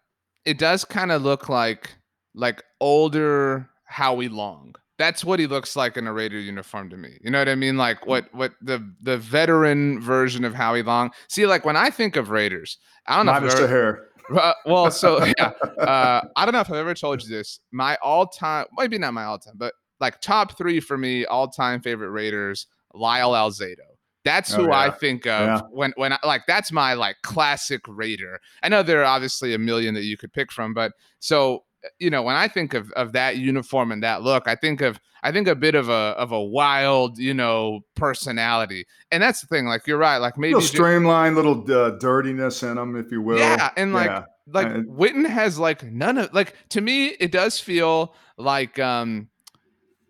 it 0.44 0.58
does 0.58 0.84
kind 0.84 1.12
of 1.12 1.22
look 1.22 1.50
like 1.50 1.96
like 2.38 2.64
older 2.80 3.70
Howie 3.86 4.30
Long. 4.30 4.76
That's 4.98 5.24
what 5.24 5.40
he 5.40 5.46
looks 5.46 5.76
like 5.76 5.96
in 5.98 6.08
a 6.08 6.14
Raider 6.14 6.40
uniform 6.40 6.90
to 6.90 6.98
me. 6.98 7.18
You 7.22 7.30
know 7.30 7.40
what 7.40 7.50
I 7.50 7.56
mean? 7.56 7.78
Like 7.78 8.08
what 8.08 8.34
what 8.34 8.54
the 8.62 8.84
the 9.02 9.18
veteran 9.18 10.00
version 10.00 10.46
of 10.46 10.54
Howie 10.54 10.84
Long. 10.84 11.12
See, 11.28 11.46
like 11.46 11.66
when 11.66 11.76
I 11.76 11.90
think 11.90 12.16
of 12.16 12.30
Raiders, 12.30 12.78
I 13.06 13.18
don't 13.18 13.26
know. 13.26 13.34
Minus 13.34 13.56
the 13.56 13.68
hair. 13.68 14.08
Uh, 14.36 14.54
well, 14.66 14.90
so 14.92 15.24
yeah, 15.38 15.52
uh, 15.80 16.22
I 16.36 16.46
don't 16.46 16.54
know 16.54 16.62
if 16.62 16.70
I've 16.70 16.78
ever 16.78 16.94
told 16.94 17.24
you 17.24 17.30
this. 17.30 17.60
My 17.72 17.98
all-time, 18.02 18.66
maybe 18.78 18.98
not 18.98 19.14
my 19.14 19.26
all-time, 19.26 19.54
but 19.56 19.74
like 20.00 20.20
top 20.20 20.58
three 20.58 20.80
for 20.80 20.98
me, 20.98 21.26
all 21.26 21.48
time 21.48 21.82
favorite 21.82 22.10
Raiders, 22.10 22.68
Lyle 22.94 23.32
Alzado. 23.32 23.78
That's 24.24 24.54
oh, 24.54 24.58
who 24.58 24.64
oh, 24.64 24.72
yeah. 24.72 24.80
I 24.80 24.90
think 24.90 25.26
of 25.28 25.48
yeah. 25.48 25.62
when 25.70 25.94
when 25.96 26.14
I, 26.14 26.18
like 26.26 26.42
that's 26.48 26.72
my 26.72 26.96
like 26.96 27.18
classic 27.24 27.82
Raider. 27.88 28.40
I 28.64 28.70
know 28.70 28.84
there 28.84 29.02
are 29.02 29.06
obviously 29.06 29.54
a 29.54 29.60
million 29.60 29.94
that 29.94 30.04
you 30.04 30.18
could 30.18 30.34
pick 30.34 30.52
from, 30.52 30.74
but 30.74 30.92
so 31.20 31.64
you 32.00 32.10
know 32.10 32.22
when 32.22 32.36
I 32.36 32.48
think 32.48 32.74
of 32.74 32.92
of 32.94 33.14
that 33.14 33.38
uniform 33.38 33.92
and 33.92 34.04
that 34.04 34.22
look, 34.22 34.48
I 34.48 34.56
think 34.56 34.82
of 34.82 35.00
I 35.24 35.32
think 35.32 35.48
a 35.48 35.56
bit 35.56 35.76
of 35.76 35.90
a 35.90 36.16
of 36.18 36.32
a 36.32 36.42
wild 36.42 37.18
you 37.18 37.34
know 37.34 37.82
personality, 37.96 38.86
and 39.12 39.22
that's 39.22 39.42
the 39.42 39.48
thing. 39.48 39.66
Like 39.66 39.88
you're 39.88 39.98
right, 39.98 40.18
like 40.18 40.38
maybe 40.38 40.56
little 40.56 40.68
streamlined, 40.68 41.36
little 41.36 41.64
uh, 41.72 41.92
dirtiness 41.92 42.64
in 42.64 42.76
them, 42.76 42.96
if 42.96 43.12
you 43.12 43.22
will. 43.22 43.40
Yeah, 43.40 43.72
and 43.78 43.94
like 43.94 44.10
yeah. 44.10 44.24
like 44.52 44.68
Witten 44.68 45.28
has 45.28 45.60
like 45.60 45.84
none 45.84 46.18
of 46.18 46.34
like 46.34 46.56
to 46.70 46.82
me 46.82 47.08
it 47.08 47.32
does 47.32 47.60
feel 47.60 48.16
like 48.38 48.80
um 48.80 49.30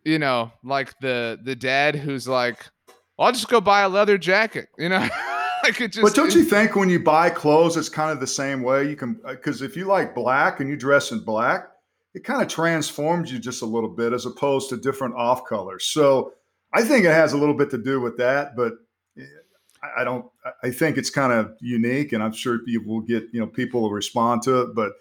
you 0.08 0.20
know, 0.20 0.54
like 0.64 0.98
the 1.02 1.38
the 1.44 1.56
dad 1.56 1.94
who's 1.94 2.30
like, 2.30 2.66
I'll 3.20 3.34
just 3.34 3.50
go 3.50 3.60
buy 3.60 3.82
a 3.82 3.90
leather 3.90 4.18
jacket, 4.18 4.70
you 4.78 4.88
know. 4.88 5.08
like 5.68 5.82
it 5.82 5.92
just, 5.94 6.04
but 6.04 6.16
don't 6.16 6.34
you 6.34 6.44
think 6.44 6.76
when 6.76 6.90
you 6.90 7.00
buy 7.00 7.30
clothes, 7.30 7.78
it's 7.78 7.90
kind 7.90 8.12
of 8.12 8.20
the 8.20 8.28
same 8.28 8.64
way? 8.64 8.90
You 8.90 8.96
can 8.96 9.20
because 9.26 9.62
uh, 9.62 9.66
if 9.66 9.76
you 9.76 9.86
like 9.86 10.16
black 10.16 10.60
and 10.60 10.70
you 10.70 10.76
dress 10.76 11.12
in 11.12 11.20
black, 11.20 11.70
it 12.14 12.24
kind 12.24 12.42
of 12.42 12.48
transforms 12.48 13.32
you 13.32 13.40
just 13.40 13.62
a 13.62 13.66
little 13.66 13.90
bit 13.90 14.14
as 14.14 14.26
opposed 14.26 14.70
to 14.70 14.78
different 14.78 15.16
off 15.16 15.46
colors. 15.46 15.86
So 15.86 16.34
I 16.74 16.84
think 16.84 17.06
it 17.06 17.12
has 17.12 17.34
a 17.34 17.38
little 17.38 17.56
bit 17.56 17.70
to 17.72 17.78
do 17.78 18.02
with 18.02 18.18
that, 18.18 18.56
but 18.56 18.74
eh, 19.18 19.24
I 19.98 20.04
don't. 20.04 20.26
I 20.64 20.72
think 20.72 20.98
it's 20.98 21.10
kind 21.10 21.34
of 21.34 21.56
unique, 21.62 22.14
and 22.14 22.24
I'm 22.24 22.34
sure 22.34 22.60
you 22.66 22.82
will 22.82 23.02
get 23.02 23.28
you 23.32 23.40
know 23.40 23.48
people 23.48 23.82
will 23.82 23.92
respond 23.92 24.42
to 24.44 24.62
it. 24.62 24.76
But 24.76 24.94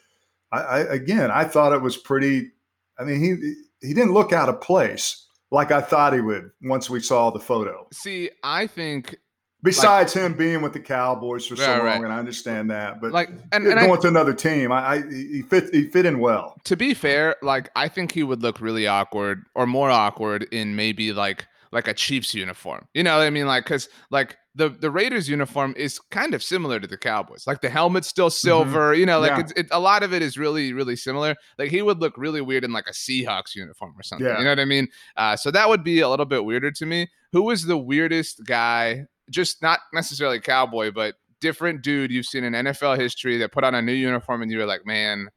I, 0.52 0.58
I 0.58 0.78
again, 0.80 1.30
I 1.30 1.44
thought 1.44 1.72
it 1.72 1.82
was 1.82 1.96
pretty. 1.96 2.50
I 2.98 3.04
mean, 3.04 3.20
he 3.20 3.86
he 3.86 3.94
didn't 3.94 4.12
look 4.12 4.32
out 4.32 4.48
of 4.48 4.60
place 4.60 5.26
like 5.50 5.70
I 5.70 5.80
thought 5.80 6.12
he 6.12 6.20
would 6.20 6.50
once 6.62 6.90
we 6.90 7.00
saw 7.00 7.30
the 7.30 7.38
photo. 7.38 7.86
See, 7.92 8.30
I 8.42 8.66
think 8.66 9.16
besides 9.62 10.14
like, 10.14 10.24
him 10.24 10.34
being 10.34 10.62
with 10.62 10.72
the 10.72 10.80
Cowboys 10.80 11.46
for 11.46 11.56
so 11.56 11.66
long, 11.66 11.80
right. 11.80 12.02
and 12.02 12.12
I 12.12 12.18
understand 12.18 12.70
that, 12.70 13.00
but 13.00 13.12
like 13.12 13.28
and, 13.52 13.66
and 13.66 13.80
going 13.80 13.98
I, 13.98 14.00
to 14.00 14.08
another 14.08 14.34
team, 14.34 14.72
I, 14.72 14.86
I, 14.86 15.02
he 15.10 15.42
fit 15.42 15.74
he 15.74 15.88
fit 15.88 16.06
in 16.06 16.18
well. 16.18 16.56
To 16.64 16.76
be 16.76 16.94
fair, 16.94 17.36
like 17.42 17.70
I 17.76 17.88
think 17.88 18.12
he 18.12 18.22
would 18.22 18.42
look 18.42 18.60
really 18.60 18.86
awkward 18.86 19.44
or 19.54 19.66
more 19.66 19.90
awkward 19.90 20.44
in 20.52 20.76
maybe 20.76 21.12
like 21.12 21.46
like 21.72 21.88
a 21.88 21.94
Chiefs 21.94 22.34
uniform. 22.34 22.86
You 22.94 23.02
know 23.02 23.18
what 23.18 23.26
I 23.26 23.30
mean? 23.30 23.46
Like 23.46 23.64
because 23.64 23.88
like 24.10 24.36
the 24.54 24.70
the 24.70 24.90
Raiders 24.90 25.28
uniform 25.28 25.74
is 25.76 25.98
kind 26.10 26.34
of 26.34 26.42
similar 26.42 26.80
to 26.80 26.86
the 26.86 26.96
Cowboys. 26.96 27.46
Like 27.46 27.60
the 27.60 27.68
helmet's 27.68 28.08
still 28.08 28.28
mm-hmm. 28.28 28.48
silver, 28.48 28.92
mm-hmm. 28.92 29.00
you 29.00 29.06
know, 29.06 29.20
like 29.20 29.32
yeah. 29.32 29.40
it's 29.40 29.52
it, 29.52 29.66
a 29.70 29.80
lot 29.80 30.02
of 30.02 30.14
it 30.14 30.22
is 30.22 30.38
really 30.38 30.72
really 30.72 30.96
similar. 30.96 31.34
Like 31.58 31.70
he 31.70 31.82
would 31.82 32.00
look 32.00 32.16
really 32.16 32.40
weird 32.40 32.64
in 32.64 32.72
like 32.72 32.88
a 32.88 32.92
Seahawks 32.92 33.54
uniform 33.54 33.94
or 33.98 34.02
something. 34.02 34.26
Yeah. 34.26 34.38
You 34.38 34.44
know 34.44 34.50
what 34.50 34.60
I 34.60 34.64
mean? 34.64 34.88
Uh, 35.16 35.36
so 35.36 35.50
that 35.50 35.68
would 35.68 35.84
be 35.84 36.00
a 36.00 36.08
little 36.08 36.26
bit 36.26 36.44
weirder 36.44 36.70
to 36.72 36.86
me. 36.86 37.08
Who 37.32 37.42
was 37.42 37.66
the 37.66 37.76
weirdest 37.76 38.44
guy? 38.46 39.06
Just 39.30 39.62
not 39.62 39.80
necessarily 39.92 40.40
cowboy, 40.40 40.90
but 40.90 41.14
different 41.40 41.82
dude 41.82 42.10
you've 42.10 42.26
seen 42.26 42.44
in 42.44 42.52
NFL 42.52 42.98
history 42.98 43.38
that 43.38 43.52
put 43.52 43.64
on 43.64 43.74
a 43.74 43.82
new 43.82 43.92
uniform 43.92 44.42
and 44.42 44.50
you 44.50 44.58
were 44.58 44.66
like, 44.66 44.86
man, 44.86 45.28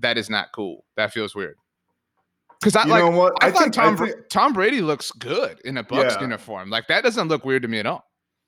that 0.00 0.18
is 0.18 0.28
not 0.28 0.48
cool. 0.52 0.84
That 0.96 1.12
feels 1.12 1.34
weird. 1.34 1.56
Because 2.60 2.76
I 2.76 2.84
you 2.84 2.90
like, 2.90 3.32
I, 3.42 3.46
I, 3.46 3.50
thought 3.50 3.62
think, 3.62 3.74
Tom 3.74 3.94
I 3.94 3.96
think, 3.96 4.28
Tom 4.30 4.52
Brady 4.52 4.80
looks 4.80 5.10
good 5.12 5.60
in 5.64 5.76
a 5.76 5.84
Bucs 5.84 6.12
yeah. 6.12 6.20
uniform. 6.20 6.70
Like 6.70 6.86
that 6.88 7.04
doesn't 7.04 7.28
look 7.28 7.44
weird 7.44 7.62
to 7.62 7.68
me 7.68 7.78
at 7.78 7.86
all. 7.86 8.04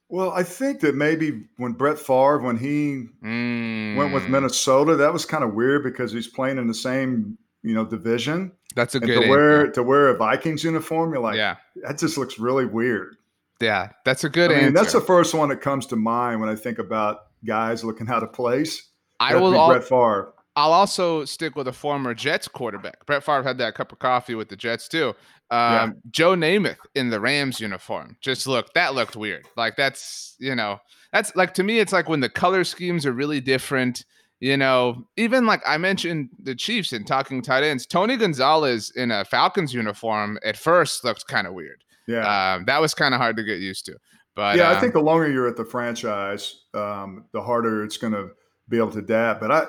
Well, 0.08 0.30
I 0.30 0.44
think 0.44 0.80
that 0.80 0.94
maybe 0.94 1.44
when 1.56 1.72
Brett 1.72 1.98
Favre, 1.98 2.38
when 2.38 2.56
he 2.56 3.06
mm. 3.24 3.96
went 3.96 4.14
with 4.14 4.22
mm. 4.24 4.30
Minnesota, 4.30 4.94
that 4.96 5.12
was 5.12 5.26
kind 5.26 5.42
of 5.42 5.54
weird 5.54 5.82
because 5.82 6.12
he's 6.12 6.28
playing 6.28 6.58
in 6.58 6.68
the 6.68 6.74
same, 6.74 7.36
you 7.62 7.74
know, 7.74 7.84
division. 7.84 8.52
That's 8.76 8.94
a 8.94 8.98
and 8.98 9.06
good 9.06 9.22
to 9.22 9.28
wear 9.28 9.70
to 9.72 9.82
wear 9.82 10.08
a 10.08 10.16
Vikings 10.16 10.62
uniform. 10.62 11.12
You're 11.12 11.22
like, 11.22 11.36
yeah, 11.36 11.56
that 11.82 11.98
just 11.98 12.16
looks 12.16 12.38
really 12.38 12.66
weird. 12.66 13.16
Yeah, 13.60 13.90
that's 14.04 14.24
a 14.24 14.28
good 14.28 14.50
I 14.50 14.54
mean, 14.54 14.64
answer. 14.64 14.74
That's 14.74 14.92
the 14.92 15.00
first 15.00 15.34
one 15.34 15.48
that 15.48 15.60
comes 15.60 15.86
to 15.86 15.96
mind 15.96 16.40
when 16.40 16.48
I 16.48 16.56
think 16.56 16.78
about 16.78 17.26
guys 17.44 17.84
looking 17.84 18.08
out 18.08 18.22
of 18.22 18.32
place. 18.32 18.90
I 19.18 19.36
will. 19.36 19.68
Brett 19.68 19.84
Favre. 19.84 20.32
I'll 20.56 20.72
also 20.72 21.26
stick 21.26 21.54
with 21.54 21.68
a 21.68 21.72
former 21.72 22.14
Jets 22.14 22.48
quarterback. 22.48 23.04
Brett 23.04 23.22
Favre 23.22 23.42
had 23.42 23.58
that 23.58 23.74
cup 23.74 23.92
of 23.92 23.98
coffee 23.98 24.34
with 24.34 24.48
the 24.48 24.56
Jets 24.56 24.88
too. 24.88 25.08
Um, 25.50 25.72
yeah. 25.72 25.88
Joe 26.10 26.34
Namath 26.34 26.78
in 26.94 27.10
the 27.10 27.20
Rams 27.20 27.60
uniform. 27.60 28.16
Just 28.20 28.46
look, 28.46 28.72
that 28.74 28.94
looked 28.94 29.16
weird. 29.16 29.46
Like 29.56 29.76
that's 29.76 30.34
you 30.38 30.54
know, 30.54 30.80
that's 31.12 31.34
like 31.36 31.54
to 31.54 31.62
me, 31.62 31.78
it's 31.78 31.92
like 31.92 32.08
when 32.08 32.20
the 32.20 32.28
color 32.28 32.64
schemes 32.64 33.06
are 33.06 33.12
really 33.12 33.40
different. 33.40 34.04
You 34.40 34.56
know, 34.58 35.06
even 35.16 35.46
like 35.46 35.62
I 35.66 35.78
mentioned 35.78 36.28
the 36.38 36.54
Chiefs 36.54 36.92
in 36.92 37.04
talking 37.04 37.40
tight 37.40 37.64
ends. 37.64 37.86
Tony 37.86 38.16
Gonzalez 38.18 38.90
in 38.94 39.10
a 39.10 39.24
Falcons 39.24 39.72
uniform 39.72 40.38
at 40.44 40.58
first 40.58 41.04
looked 41.04 41.26
kind 41.26 41.46
of 41.46 41.54
weird. 41.54 41.82
Yeah, 42.06 42.54
um, 42.54 42.64
that 42.66 42.80
was 42.80 42.94
kind 42.94 43.14
of 43.14 43.20
hard 43.20 43.36
to 43.36 43.42
get 43.42 43.58
used 43.58 43.86
to. 43.86 43.96
But 44.34 44.56
yeah, 44.56 44.70
um, 44.70 44.76
I 44.76 44.80
think 44.80 44.92
the 44.92 45.00
longer 45.00 45.30
you're 45.30 45.48
at 45.48 45.56
the 45.56 45.64
franchise, 45.64 46.64
um, 46.74 47.24
the 47.32 47.42
harder 47.42 47.82
it's 47.84 47.96
going 47.96 48.12
to 48.12 48.28
be 48.68 48.76
able 48.76 48.90
to 48.92 48.98
adapt. 48.98 49.40
But 49.40 49.50
I, 49.50 49.66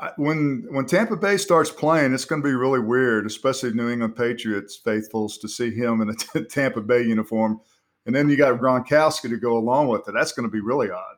I, 0.00 0.10
when 0.16 0.66
when 0.70 0.86
Tampa 0.86 1.16
Bay 1.16 1.36
starts 1.36 1.70
playing, 1.70 2.14
it's 2.14 2.24
going 2.24 2.42
to 2.42 2.48
be 2.48 2.54
really 2.54 2.80
weird, 2.80 3.26
especially 3.26 3.72
New 3.72 3.90
England 3.90 4.16
Patriots 4.16 4.80
faithfuls 4.82 5.38
to 5.38 5.48
see 5.48 5.70
him 5.70 6.00
in 6.00 6.08
a 6.08 6.14
t- 6.14 6.44
Tampa 6.50 6.80
Bay 6.80 7.02
uniform, 7.02 7.60
and 8.06 8.14
then 8.14 8.30
you 8.30 8.36
got 8.36 8.58
Gronkowski 8.58 9.28
to 9.28 9.36
go 9.36 9.58
along 9.58 9.88
with 9.88 10.08
it. 10.08 10.14
That's 10.14 10.32
going 10.32 10.48
to 10.48 10.52
be 10.52 10.60
really 10.60 10.88
odd. 10.90 11.16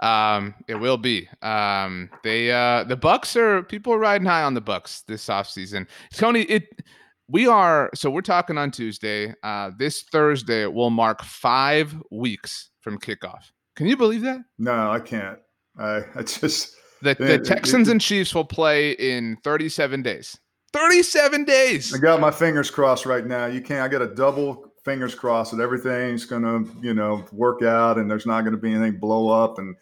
Um, 0.00 0.54
it 0.66 0.76
will 0.76 0.96
be. 0.96 1.28
Um, 1.42 2.08
they 2.24 2.50
uh, 2.50 2.84
the 2.84 2.96
Bucs 2.96 3.36
are 3.36 3.62
people 3.62 3.92
are 3.92 3.98
riding 3.98 4.26
high 4.26 4.42
on 4.42 4.54
the 4.54 4.62
Bucs 4.62 5.04
this 5.04 5.26
offseason. 5.26 5.86
Tony, 6.14 6.42
it 6.42 6.80
we 7.28 7.46
are 7.46 7.90
so 7.94 8.10
we're 8.10 8.20
talking 8.20 8.58
on 8.58 8.70
Tuesday. 8.70 9.34
Uh, 9.42 9.70
this 9.76 10.02
Thursday 10.02 10.66
will 10.66 10.90
mark 10.90 11.22
five 11.22 11.94
weeks 12.10 12.70
from 12.80 12.98
kickoff. 12.98 13.50
Can 13.76 13.86
you 13.86 13.96
believe 13.96 14.22
that? 14.22 14.40
No, 14.58 14.90
I 14.90 15.00
can't. 15.00 15.38
I, 15.78 16.02
I 16.14 16.22
just 16.22 16.76
the, 17.02 17.14
the 17.14 17.38
Texans 17.38 17.88
it, 17.88 17.92
and 17.92 18.00
Chiefs 18.00 18.34
will 18.34 18.44
play 18.44 18.92
in 18.92 19.36
37 19.42 20.02
days. 20.02 20.38
37 20.72 21.44
days. 21.44 21.94
I 21.94 21.98
got 21.98 22.20
my 22.20 22.30
fingers 22.30 22.70
crossed 22.70 23.04
right 23.04 23.26
now. 23.26 23.46
You 23.46 23.60
can't. 23.60 23.82
I 23.82 23.88
got 23.88 24.02
a 24.02 24.14
double 24.14 24.72
fingers 24.84 25.14
crossed 25.14 25.56
that 25.56 25.62
everything's 25.62 26.24
going 26.24 26.42
to, 26.42 26.70
you 26.80 26.94
know, 26.94 27.24
work 27.32 27.62
out 27.62 27.98
and 27.98 28.10
there's 28.10 28.26
not 28.26 28.42
going 28.42 28.54
to 28.54 28.60
be 28.60 28.72
anything 28.72 28.98
blow 28.98 29.28
up 29.28 29.58
and 29.58 29.76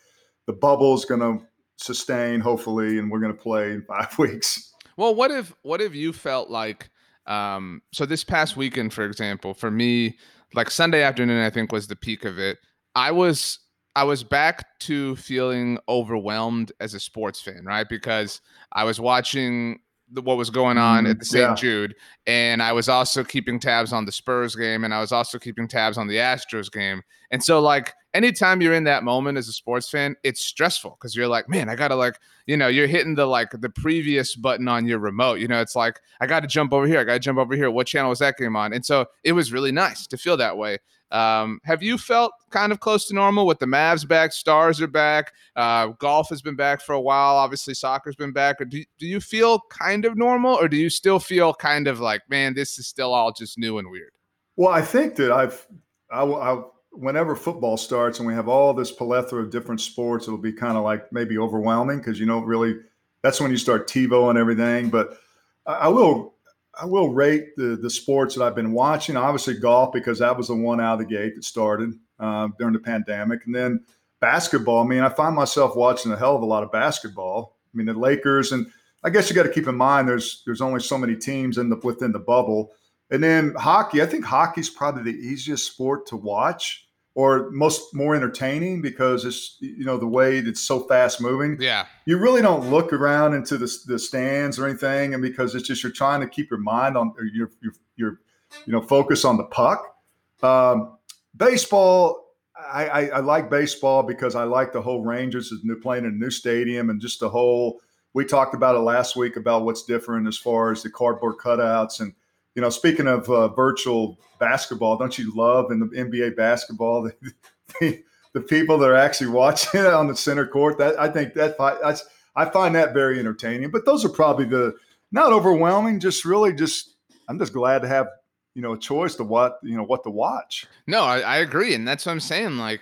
the 0.47 0.53
bubble's 0.53 1.05
going 1.05 1.21
to 1.21 1.45
sustain 1.77 2.41
hopefully 2.41 2.99
and 2.99 3.11
we're 3.11 3.21
going 3.21 3.35
to 3.35 3.41
play 3.41 3.73
in 3.73 3.83
5 3.83 4.19
weeks. 4.19 4.73
Well, 4.97 5.15
what 5.15 5.31
if 5.31 5.55
what 5.63 5.81
if 5.81 5.95
you 5.95 6.13
felt 6.13 6.51
like 6.51 6.91
um 7.27 7.83
so 7.93 8.07
this 8.07 8.25
past 8.25 8.57
weekend 8.57 8.93
for 8.93 9.05
example, 9.05 9.55
for 9.55 9.71
me 9.71 10.17
like 10.55 10.71
Sunday 10.71 11.03
afternoon 11.03 11.45
I 11.45 11.51
think 11.51 11.73
was 11.73 11.87
the 11.87 11.97
peak 11.97 12.25
of 12.25 12.39
it. 12.39 12.59
I 12.95 13.13
was 13.13 13.59
I 13.97 14.05
was 14.05 14.23
back 14.23 14.79
to 14.81 15.17
feeling 15.17 15.79
overwhelmed 15.89 16.73
as 16.81 16.95
a 16.95 17.01
sports 17.01 17.41
fan, 17.41 17.65
right? 17.65 17.89
Because 17.89 18.41
I 18.73 18.85
was 18.85 19.01
watching 19.01 19.81
the, 20.13 20.23
what 20.23 20.37
was 20.37 20.51
going 20.51 20.79
on 20.79 21.05
mm, 21.05 21.11
at 21.11 21.19
the 21.19 21.25
St. 21.25 21.51
Yeah. 21.51 21.55
Jude, 21.55 21.95
and 22.27 22.63
I 22.63 22.73
was 22.73 22.89
also 22.89 23.25
keeping 23.25 23.59
tabs 23.59 23.93
on 23.93 24.05
the 24.05 24.13
Spurs 24.13 24.55
game, 24.57 24.85
and 24.85 24.95
I 24.95 25.01
was 25.01 25.13
also 25.13 25.39
keeping 25.39 25.69
tabs 25.69 25.99
on 25.99 26.07
the 26.07 26.17
Astros 26.17 26.71
game. 26.71 27.03
And 27.31 27.43
so, 27.43 27.61
like, 27.61 27.93
anytime 28.15 28.61
you're 28.61 28.75
in 28.75 28.85
that 28.85 29.05
moment 29.05 29.39
as 29.39 29.49
a 29.49 29.53
sports 29.53 29.89
fan, 29.89 30.17
it's 30.25 30.45
stressful 30.45 30.97
because 30.99 31.15
you're 31.15 31.29
like, 31.29 31.49
man, 31.49 31.69
I 31.69 31.77
gotta 31.77 31.95
like, 31.95 32.19
you 32.47 32.57
know, 32.57 32.69
you're 32.69 32.87
hitting 32.87 33.15
the 33.15 33.27
like 33.27 33.51
the 33.53 33.71
previous 33.71 34.35
button 34.35 34.69
on 34.69 34.87
your 34.87 34.99
remote. 34.99 35.39
You 35.39 35.49
know, 35.49 35.61
it's 35.61 35.77
like 35.77 36.01
I 36.21 36.27
got 36.27 36.41
to 36.41 36.49
jump 36.49 36.73
over 36.73 36.87
here, 36.87 37.01
I 37.01 37.05
got 37.05 37.15
to 37.15 37.19
jump 37.21 37.39
over 37.39 37.55
here. 37.55 37.71
What 37.71 37.87
channel 37.87 38.11
was 38.11 38.19
that 38.19 38.37
game 38.37 38.57
on? 38.57 38.73
And 38.73 38.85
so 38.85 39.07
it 39.25 39.33
was 39.33 39.53
really 39.53 39.73
nice 39.73 40.07
to 40.09 40.17
feel 40.17 40.37
that 40.39 40.57
way. 40.57 40.79
Um, 41.11 41.61
have 41.65 41.83
you 41.83 41.99
felt 41.99 42.33
kind 42.51 42.73
of 42.73 42.81
close 42.81 43.07
to 43.09 43.15
normal 43.15 43.47
with 43.47 43.59
the 43.59 43.67
Mavs 43.67 44.07
back, 44.07 44.33
Stars 44.33 44.81
are 44.81 44.87
back, 44.87 45.33
uh, 45.57 45.89
golf 45.99 46.29
has 46.29 46.41
been 46.43 46.57
back 46.57 46.81
for 46.81 46.93
a 46.95 47.01
while, 47.01 47.37
obviously 47.37 47.75
soccer's 47.75 48.17
been 48.17 48.33
back. 48.33 48.61
Or 48.61 48.65
do, 48.65 48.85
do 48.99 49.07
you 49.07 49.21
feel 49.21 49.61
kind 49.71 50.05
of 50.05 50.17
normal, 50.17 50.55
or 50.55 50.69
do 50.69 50.77
you 50.77 50.91
still 50.91 51.19
feel 51.19 51.53
kind 51.55 51.89
of 51.89 52.01
like, 52.01 52.23
man, 52.29 52.55
this 52.55 52.79
is 52.79 52.87
still 52.87 53.13
all 53.13 53.33
just 53.33 53.59
new 53.59 53.79
and 53.79 53.91
weird? 53.91 54.13
Well, 54.57 54.73
I 54.73 54.83
think 54.83 55.17
that 55.17 55.33
I've, 55.33 55.67
I, 56.13 56.23
I 56.23 56.63
whenever 56.93 57.37
football 57.37 57.77
starts 57.77 58.19
and 58.19 58.27
we 58.27 58.35
have 58.35 58.49
all 58.49 58.75
this 58.75 58.93
plethora 58.93 59.43
of 59.43 59.51
different 59.51 59.81
sports, 59.81 60.27
it'll 60.27 60.39
be 60.39 60.53
kind 60.53 60.77
of 60.77 60.85
like 60.85 61.13
maybe 61.13 61.39
overwhelming 61.39 61.99
because 61.99 62.19
you 62.19 62.27
don't 62.27 62.45
really. 62.45 62.77
That's 63.23 63.41
when 63.41 63.51
you 63.51 63.59
start 63.59 63.87
TiVo 63.87 64.31
and 64.31 64.39
everything. 64.39 64.89
But 64.89 65.19
I 65.67 65.89
will 65.89 66.35
I 66.81 66.87
will 66.87 67.11
rate 67.11 67.57
the 67.57 67.77
the 67.77 67.91
sports 67.91 68.35
that 68.35 68.45
I've 68.45 68.55
been 68.55 68.73
watching. 68.73 69.17
Obviously, 69.17 69.55
golf 69.55 69.93
because 69.93 70.19
that 70.21 70.37
was 70.37 70.49
the 70.49 70.55
one 70.55 70.81
out 70.81 70.95
of 70.95 70.99
the 71.01 71.15
gate 71.15 71.35
that 71.35 71.45
started 71.45 71.93
uh, 72.19 72.49
during 72.59 72.73
the 72.73 72.81
pandemic, 72.81 73.45
and 73.47 73.55
then 73.55 73.85
basketball. 74.21 74.85
I 74.85 74.87
mean, 74.87 75.01
I 75.01 75.09
find 75.09 75.35
myself 75.35 75.77
watching 75.77 76.13
a 76.13 76.17
hell 76.17 76.37
of 76.37 76.43
a 76.43 76.47
lot 76.47 76.63
of 76.63 76.73
basketball. 76.73 77.57
I 77.73 77.77
mean, 77.77 77.87
the 77.87 77.95
Lakers, 77.95 78.53
and 78.53 78.67
I 79.05 79.11
guess 79.11 79.29
you 79.29 79.37
got 79.37 79.43
to 79.45 79.53
keep 79.53 79.69
in 79.69 79.77
mind 79.77 80.09
there's 80.09 80.43
there's 80.45 80.61
only 80.61 80.81
so 80.81 80.97
many 80.97 81.17
teams 81.17 81.59
in 81.59 81.69
the 81.69 81.77
within 81.77 82.13
the 82.13 82.19
bubble, 82.19 82.73
and 83.11 83.23
then 83.23 83.55
hockey. 83.55 84.03
I 84.03 84.07
think 84.07 84.25
hockey's 84.25 84.71
probably 84.71 85.13
the 85.13 85.19
easiest 85.19 85.73
sport 85.73 86.07
to 86.07 86.17
watch 86.17 86.87
or 87.15 87.51
most 87.51 87.95
more 87.95 88.15
entertaining 88.15 88.81
because 88.81 89.25
it's 89.25 89.57
you 89.61 89.85
know 89.85 89.97
the 89.97 90.07
way 90.07 90.39
it's 90.39 90.61
so 90.61 90.81
fast 90.81 91.21
moving. 91.21 91.57
Yeah, 91.61 91.87
you 92.07 92.19
really 92.19 92.43
don't 92.43 92.71
look 92.71 92.93
around 92.93 93.35
into 93.35 93.59
the, 93.59 93.73
the 93.87 93.99
stands 93.99 94.59
or 94.59 94.67
anything, 94.67 95.15
and 95.15 95.23
because 95.23 95.55
it's 95.55 95.67
just 95.67 95.83
you're 95.83 95.93
trying 95.93 96.21
to 96.21 96.29
keep 96.29 96.51
your 96.51 96.61
mind 96.61 96.97
on 96.97 97.13
your 97.33 97.51
your 97.61 97.73
your 97.97 98.21
you 98.67 98.73
know 98.73 98.81
focus 98.81 99.25
on 99.25 99.37
the 99.37 99.45
puck. 99.45 99.97
Um, 100.43 100.99
baseball, 101.37 102.35
I, 102.57 102.87
I, 102.87 103.07
I, 103.09 103.21
like 103.21 103.51
baseball 103.51 104.03
because 104.03 104.35
I 104.35 104.45
like 104.45 104.73
the 104.73 104.81
whole 104.81 105.05
Rangers 105.05 105.53
is 105.53 105.61
new 105.65 105.79
playing 105.79 106.05
in 106.05 106.13
a 106.13 106.15
new 106.15 106.31
stadium 106.31 106.91
and 106.91 107.01
just 107.01 107.21
the 107.21 107.29
whole. 107.29 107.81
We 108.13 108.25
talked 108.25 108.55
about 108.55 108.75
it 108.75 108.81
last 108.81 109.15
week 109.15 109.37
about 109.37 109.65
what's 109.65 109.85
different 109.85 110.27
as 110.27 110.37
far 110.37 110.73
as 110.73 110.83
the 110.83 110.91
cardboard 110.91 111.37
cutouts 111.37 112.01
and 112.01 112.13
you 112.55 112.63
know, 112.63 112.71
speaking 112.71 113.07
of 113.07 113.29
uh, 113.31 113.49
virtual 113.49 114.19
basketball, 114.39 114.97
don't 114.97 115.17
you 115.19 115.33
love 115.35 115.71
in 115.71 115.81
the 115.81 115.87
NBA 115.87 116.37
basketball 116.37 117.03
the, 117.21 117.33
the, 117.81 118.03
the, 118.35 118.41
people 118.41 118.79
that 118.79 118.91
are 118.91 118.97
actually 118.97 119.29
watching 119.29 119.81
it 119.81 119.87
on 119.93 120.09
the 120.09 120.17
center 120.17 120.47
court? 120.47 120.79
That 120.79 120.99
I 120.99 121.09
think 121.09 121.35
that 121.35 121.57
that's 121.59 122.05
I 122.37 122.47
find 122.47 122.75
that 122.75 122.95
very 122.95 123.19
entertaining. 123.19 123.71
But 123.71 123.85
those 123.85 124.05
are 124.05 124.09
probably 124.09 124.47
the 124.47 124.75
not 125.13 125.33
overwhelming, 125.33 126.01
just 126.01 126.25
really 126.25 126.53
just 126.53 126.95
I'm 127.29 127.39
just 127.39 127.53
glad 127.53 127.83
to 127.83 127.89
have 127.89 128.09
you 128.55 128.63
know 128.63 128.73
a 128.73 128.79
choice 128.79 129.15
to 129.17 129.25
what 129.25 129.59
you 129.63 129.77
know 129.77 129.85
what 129.85 130.03
to 130.05 130.11
watch. 130.11 130.67
No, 130.87 131.03
I, 131.03 131.21
I 131.21 131.37
agree, 131.39 131.75
and 131.75 131.87
that's 131.87 132.07
what 132.07 132.13
I'm 132.13 132.21
saying. 132.21 132.59
Like, 132.59 132.81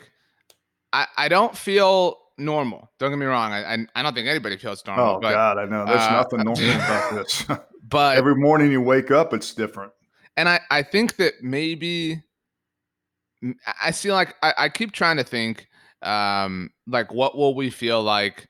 I 0.93 1.07
I 1.17 1.29
don't 1.29 1.57
feel 1.57 2.19
normal. 2.39 2.91
Don't 2.99 3.11
get 3.11 3.19
me 3.19 3.27
wrong. 3.27 3.53
I 3.53 3.75
I, 3.75 3.87
I 3.95 4.03
don't 4.03 4.15
think 4.15 4.29
anybody 4.29 4.57
feels 4.57 4.85
normal. 4.87 5.17
Oh 5.17 5.21
but, 5.21 5.33
God, 5.33 5.59
I 5.59 5.65
know 5.67 5.85
there's 5.85 6.01
uh, 6.01 6.11
nothing 6.13 6.39
normal 6.45 6.75
about 6.75 7.15
this. 7.15 7.45
But 7.89 8.19
every 8.19 8.35
morning 8.35 8.71
you 8.71 8.81
wake 8.81 9.11
up, 9.11 9.33
it's 9.33 9.55
different. 9.55 9.93
And 10.37 10.49
I, 10.49 10.61
I 10.71 10.83
think 10.83 11.17
that 11.17 11.35
maybe 11.43 12.23
I 13.83 13.93
feel 13.93 14.15
like 14.15 14.35
I, 14.43 14.55
I 14.59 14.69
keep 14.69 14.93
trying 14.93 15.17
to 15.17 15.25
think 15.25 15.67
um 16.03 16.71
like 16.87 17.13
what 17.13 17.37
will 17.37 17.57
we 17.57 17.71
feel 17.71 18.01
like 18.01 18.49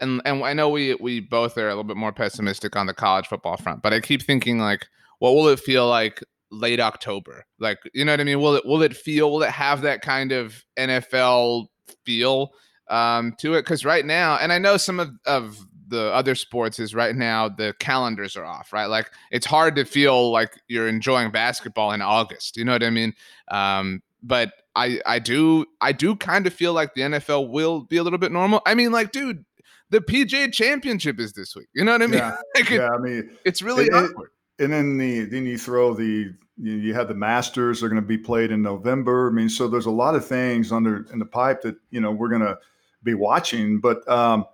and 0.00 0.22
and 0.24 0.42
I 0.42 0.54
know 0.54 0.70
we 0.70 0.94
we 0.94 1.20
both 1.20 1.58
are 1.58 1.66
a 1.66 1.70
little 1.70 1.84
bit 1.84 1.96
more 1.96 2.12
pessimistic 2.12 2.74
on 2.74 2.86
the 2.86 2.94
college 2.94 3.26
football 3.26 3.56
front, 3.56 3.82
but 3.82 3.92
I 3.92 4.00
keep 4.00 4.22
thinking 4.22 4.58
like 4.58 4.86
what 5.18 5.34
will 5.34 5.48
it 5.48 5.60
feel 5.60 5.88
like 5.88 6.22
late 6.50 6.80
October? 6.80 7.44
Like, 7.58 7.78
you 7.94 8.04
know 8.04 8.12
what 8.12 8.20
I 8.20 8.24
mean? 8.24 8.40
Will 8.40 8.54
it 8.54 8.66
will 8.66 8.82
it 8.82 8.96
feel 8.96 9.30
will 9.30 9.42
it 9.42 9.50
have 9.50 9.82
that 9.82 10.02
kind 10.02 10.32
of 10.32 10.62
NFL 10.78 11.66
feel 12.04 12.50
um 12.88 13.34
to 13.38 13.54
it? 13.54 13.62
Because 13.62 13.84
right 13.84 14.04
now, 14.04 14.36
and 14.36 14.52
I 14.52 14.58
know 14.58 14.76
some 14.76 15.00
of, 15.00 15.10
of 15.26 15.58
the 15.88 16.12
other 16.12 16.34
sports 16.34 16.78
is 16.78 16.94
right 16.94 17.14
now 17.14 17.48
the 17.48 17.74
calendars 17.78 18.36
are 18.36 18.44
off, 18.44 18.72
right? 18.72 18.86
Like 18.86 19.10
it's 19.30 19.46
hard 19.46 19.76
to 19.76 19.84
feel 19.84 20.30
like 20.30 20.60
you're 20.68 20.88
enjoying 20.88 21.30
basketball 21.30 21.92
in 21.92 22.02
August. 22.02 22.56
You 22.56 22.64
know 22.64 22.72
what 22.72 22.82
I 22.82 22.90
mean? 22.90 23.14
Um, 23.48 24.02
but 24.22 24.52
I 24.74 25.00
I 25.06 25.18
do 25.18 25.66
I 25.80 25.92
do 25.92 26.16
kind 26.16 26.46
of 26.46 26.52
feel 26.52 26.72
like 26.72 26.94
the 26.94 27.02
NFL 27.02 27.50
will 27.50 27.82
be 27.82 27.96
a 27.96 28.02
little 28.02 28.18
bit 28.18 28.32
normal. 28.32 28.62
I 28.66 28.74
mean, 28.74 28.92
like, 28.92 29.12
dude, 29.12 29.44
the 29.90 30.00
PGA 30.00 30.52
Championship 30.52 31.20
is 31.20 31.32
this 31.32 31.54
week. 31.54 31.68
You 31.74 31.84
know 31.84 31.92
what 31.92 32.02
I 32.02 32.06
mean? 32.06 32.18
Yeah, 32.18 32.36
like 32.54 32.70
it, 32.70 32.76
yeah 32.76 32.90
I 32.90 32.98
mean, 32.98 33.36
it's 33.44 33.62
really 33.62 33.86
it, 33.86 33.94
awkward. 33.94 34.30
It, 34.58 34.64
and 34.64 34.72
then 34.72 34.98
the 34.98 35.24
then 35.24 35.46
you 35.46 35.58
throw 35.58 35.94
the 35.94 36.32
you, 36.58 36.72
you 36.72 36.94
have 36.94 37.08
the 37.08 37.14
Masters 37.14 37.82
are 37.82 37.88
going 37.88 38.00
to 38.00 38.06
be 38.06 38.18
played 38.18 38.50
in 38.50 38.62
November. 38.62 39.28
I 39.28 39.32
mean, 39.32 39.48
so 39.48 39.68
there's 39.68 39.86
a 39.86 39.90
lot 39.90 40.14
of 40.14 40.26
things 40.26 40.72
under 40.72 41.06
in 41.12 41.18
the 41.18 41.26
pipe 41.26 41.62
that 41.62 41.76
you 41.90 42.00
know 42.00 42.10
we're 42.10 42.28
going 42.28 42.42
to 42.42 42.58
be 43.02 43.14
watching, 43.14 43.80
but. 43.80 44.06
um 44.08 44.46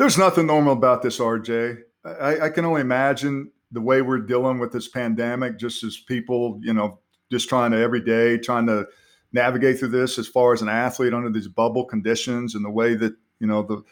there's 0.00 0.16
nothing 0.16 0.46
normal 0.46 0.72
about 0.72 1.02
this, 1.02 1.18
RJ. 1.18 1.82
I, 2.06 2.40
I 2.46 2.48
can 2.48 2.64
only 2.64 2.80
imagine 2.80 3.52
the 3.70 3.82
way 3.82 4.00
we're 4.00 4.16
dealing 4.20 4.58
with 4.58 4.72
this 4.72 4.88
pandemic, 4.88 5.58
just 5.58 5.84
as 5.84 5.98
people, 5.98 6.58
you 6.62 6.72
know, 6.72 7.00
just 7.30 7.50
trying 7.50 7.72
to 7.72 7.76
every 7.76 8.00
day, 8.00 8.38
trying 8.38 8.66
to 8.68 8.86
navigate 9.34 9.78
through 9.78 9.88
this 9.88 10.18
as 10.18 10.26
far 10.26 10.54
as 10.54 10.62
an 10.62 10.70
athlete 10.70 11.12
under 11.12 11.28
these 11.28 11.48
bubble 11.48 11.84
conditions 11.84 12.54
and 12.54 12.64
the 12.64 12.70
way 12.70 12.94
that, 12.94 13.12
you 13.40 13.46
know, 13.46 13.62
the 13.62 13.82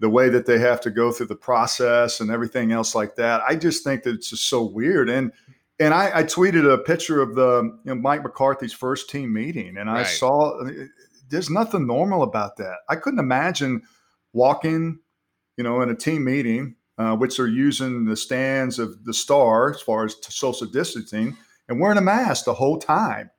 the 0.00 0.10
way 0.10 0.28
that 0.28 0.46
they 0.46 0.58
have 0.58 0.80
to 0.80 0.90
go 0.90 1.12
through 1.12 1.26
the 1.26 1.36
process 1.36 2.18
and 2.18 2.28
everything 2.28 2.72
else 2.72 2.92
like 2.92 3.14
that. 3.14 3.40
I 3.46 3.54
just 3.54 3.84
think 3.84 4.02
that 4.02 4.16
it's 4.16 4.30
just 4.30 4.48
so 4.48 4.64
weird. 4.64 5.08
And 5.08 5.30
and 5.78 5.94
I, 5.94 6.18
I, 6.18 6.24
tweeted 6.24 6.68
a 6.68 6.76
picture 6.76 7.22
of 7.22 7.36
the 7.36 7.62
you 7.84 7.94
know, 7.94 8.00
Mike 8.00 8.24
McCarthy's 8.24 8.72
first 8.72 9.08
team 9.10 9.32
meeting, 9.32 9.76
and 9.76 9.88
I 9.88 9.98
right. 9.98 10.06
saw 10.06 10.60
there's 11.28 11.50
nothing 11.50 11.86
normal 11.86 12.24
about 12.24 12.56
that. 12.56 12.78
I 12.88 12.96
couldn't 12.96 13.20
imagine 13.20 13.82
walking, 14.32 14.98
you 15.56 15.64
know, 15.64 15.80
in 15.82 15.90
a 15.90 15.94
team 15.94 16.24
meeting, 16.24 16.76
uh, 16.98 17.16
which 17.16 17.38
are 17.38 17.48
using 17.48 18.04
the 18.04 18.16
stands 18.16 18.78
of 18.78 19.04
the 19.04 19.14
star 19.14 19.70
as 19.70 19.80
far 19.80 20.04
as 20.04 20.16
social 20.20 20.66
distancing, 20.66 21.36
and 21.68 21.80
wearing 21.80 21.98
a 21.98 22.02
mask 22.02 22.44
the 22.44 22.54
whole 22.54 22.78
time. 22.78 23.30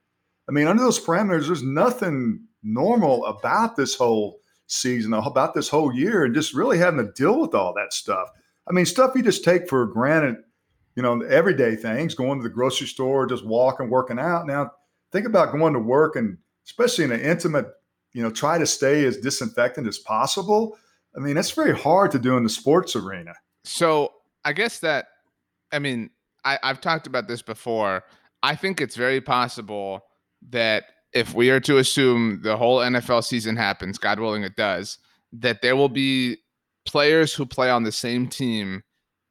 I 0.50 0.52
mean, 0.52 0.68
under 0.68 0.84
those 0.84 1.00
parameters, 1.00 1.48
there's 1.48 1.64
nothing 1.64 2.46
normal 2.64 3.26
about 3.26 3.76
this 3.76 3.96
whole 3.96 4.40
season, 4.68 5.14
about 5.14 5.54
this 5.54 5.70
whole 5.70 5.94
year, 5.94 6.26
and 6.26 6.34
just 6.34 6.54
really 6.54 6.78
having 6.78 7.06
to 7.06 7.12
deal 7.14 7.40
with 7.40 7.54
all 7.54 7.74
that 7.76 7.94
stuff. 7.94 8.30
I 8.68 8.74
mean, 8.74 8.86
stuff 8.86 9.12
you 9.16 9.22
just 9.22 9.44
take 9.44 9.70
for 9.70 9.86
granted, 9.86 10.38
you 10.96 11.04
know, 11.04 11.22
everyday 11.22 11.76
things, 11.76 12.16
going 12.16 12.40
to 12.40 12.44
the 12.44 12.54
grocery 12.54 12.88
store, 12.88 13.26
just 13.26 13.46
walking, 13.46 13.90
working 13.90 14.20
out. 14.20 14.48
Now, 14.48 14.72
think 15.12 15.26
about 15.26 15.52
going 15.52 15.74
to 15.74 15.80
work 15.80 16.16
and 16.16 16.38
especially 16.66 17.04
in 17.04 17.12
an 17.12 17.22
intimate, 17.22 17.68
you 18.14 18.24
know, 18.24 18.32
try 18.32 18.58
to 18.58 18.66
stay 18.66 19.06
as 19.06 19.18
disinfectant 19.18 19.88
as 19.88 19.98
possible. 19.98 20.78
I 21.16 21.20
mean, 21.20 21.36
that's 21.36 21.52
very 21.52 21.78
hard 21.78 22.12
to 22.12 22.20
do 22.20 22.38
in 22.38 22.44
the 22.44 22.50
sports 22.50 22.96
arena. 22.96 23.34
So 23.66 24.12
I 24.46 24.54
guess 24.54 24.80
that, 24.80 25.08
I 25.72 25.80
mean, 25.80 26.10
I, 26.44 26.60
I've 26.64 26.82
talked 26.82 27.08
about 27.08 27.28
this 27.28 27.42
before. 27.42 28.04
I 28.42 28.56
think 28.56 28.82
it's 28.82 28.96
very 28.96 29.22
possible 29.22 30.02
that 30.50 30.86
if 31.14 31.34
we 31.34 31.50
are 31.52 31.60
to 31.62 31.78
assume 31.78 32.42
the 32.42 32.58
whole 32.58 32.80
NFL 32.80 33.24
season 33.24 33.56
happens, 33.56 33.98
God 33.98 34.20
willing 34.20 34.44
it 34.44 34.56
does, 34.56 34.98
that 35.32 35.62
there 35.62 35.76
will 35.76 35.90
be 35.90 36.38
players 36.86 37.34
who 37.34 37.46
play 37.46 37.70
on 37.70 37.84
the 37.84 37.92
same 37.92 38.28
team 38.28 38.84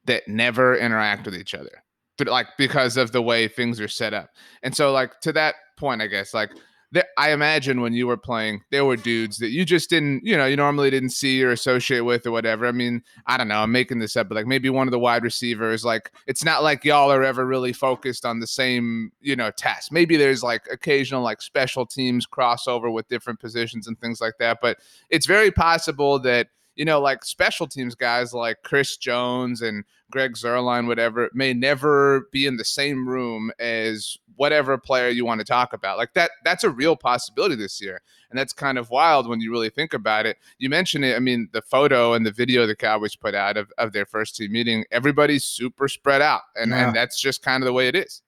that 0.06 0.26
never 0.26 0.76
interact 0.76 1.26
with 1.26 1.34
each 1.36 1.54
other. 1.54 1.82
But 2.18 2.28
like 2.28 2.46
because 2.56 2.96
of 2.96 3.12
the 3.12 3.22
way 3.22 3.48
things 3.48 3.80
are 3.80 3.88
set 3.88 4.14
up. 4.14 4.30
And 4.62 4.74
so 4.74 4.92
like 4.92 5.20
to 5.20 5.32
that 5.32 5.56
point, 5.76 6.02
I 6.02 6.06
guess, 6.06 6.32
like 6.32 6.50
there, 6.92 7.06
I 7.16 7.32
imagine 7.32 7.80
when 7.80 7.94
you 7.94 8.06
were 8.06 8.18
playing, 8.18 8.62
there 8.70 8.84
were 8.84 8.96
dudes 8.96 9.38
that 9.38 9.48
you 9.48 9.64
just 9.64 9.88
didn't, 9.88 10.24
you 10.24 10.36
know, 10.36 10.44
you 10.44 10.56
normally 10.56 10.90
didn't 10.90 11.10
see 11.10 11.42
or 11.42 11.50
associate 11.50 12.02
with 12.02 12.26
or 12.26 12.30
whatever. 12.30 12.66
I 12.66 12.72
mean, 12.72 13.02
I 13.26 13.38
don't 13.38 13.48
know, 13.48 13.62
I'm 13.62 13.72
making 13.72 13.98
this 13.98 14.14
up, 14.14 14.28
but 14.28 14.34
like 14.34 14.46
maybe 14.46 14.68
one 14.68 14.86
of 14.86 14.92
the 14.92 14.98
wide 14.98 15.22
receivers, 15.22 15.84
like 15.84 16.12
it's 16.26 16.44
not 16.44 16.62
like 16.62 16.84
y'all 16.84 17.10
are 17.10 17.22
ever 17.24 17.46
really 17.46 17.72
focused 17.72 18.26
on 18.26 18.40
the 18.40 18.46
same, 18.46 19.10
you 19.22 19.34
know, 19.34 19.50
task. 19.50 19.90
Maybe 19.90 20.16
there's 20.16 20.42
like 20.42 20.66
occasional 20.70 21.22
like 21.22 21.40
special 21.40 21.86
teams 21.86 22.26
crossover 22.26 22.92
with 22.92 23.08
different 23.08 23.40
positions 23.40 23.88
and 23.88 23.98
things 23.98 24.20
like 24.20 24.34
that, 24.38 24.58
but 24.60 24.78
it's 25.08 25.26
very 25.26 25.50
possible 25.50 26.18
that 26.20 26.48
you 26.74 26.84
know, 26.84 27.00
like 27.00 27.24
special 27.24 27.66
teams 27.66 27.94
guys 27.94 28.32
like 28.32 28.62
Chris 28.62 28.96
Jones 28.96 29.62
and 29.62 29.84
Greg 30.10 30.34
Zuerlein, 30.34 30.86
whatever, 30.86 31.30
may 31.34 31.52
never 31.52 32.28
be 32.32 32.46
in 32.46 32.56
the 32.56 32.64
same 32.64 33.08
room 33.08 33.50
as 33.58 34.16
whatever 34.36 34.78
player 34.78 35.08
you 35.08 35.24
want 35.24 35.40
to 35.40 35.44
talk 35.44 35.72
about. 35.72 35.98
Like 35.98 36.14
that, 36.14 36.30
that's 36.44 36.64
a 36.64 36.70
real 36.70 36.96
possibility 36.96 37.54
this 37.54 37.80
year. 37.80 38.00
And 38.30 38.38
that's 38.38 38.52
kind 38.52 38.78
of 38.78 38.90
wild 38.90 39.28
when 39.28 39.40
you 39.40 39.50
really 39.50 39.70
think 39.70 39.92
about 39.92 40.26
it. 40.26 40.38
You 40.58 40.70
mentioned 40.70 41.04
it. 41.04 41.16
I 41.16 41.18
mean, 41.18 41.48
the 41.52 41.62
photo 41.62 42.14
and 42.14 42.24
the 42.24 42.32
video 42.32 42.66
the 42.66 42.76
Cowboys 42.76 43.16
put 43.16 43.34
out 43.34 43.56
of, 43.56 43.70
of 43.78 43.92
their 43.92 44.06
first 44.06 44.36
team 44.36 44.52
meeting, 44.52 44.84
everybody's 44.90 45.44
super 45.44 45.88
spread 45.88 46.22
out. 46.22 46.42
And, 46.56 46.70
yeah. 46.70 46.86
and 46.86 46.96
that's 46.96 47.20
just 47.20 47.42
kind 47.42 47.62
of 47.62 47.66
the 47.66 47.72
way 47.72 47.88
it 47.88 47.96
is. 47.96 48.22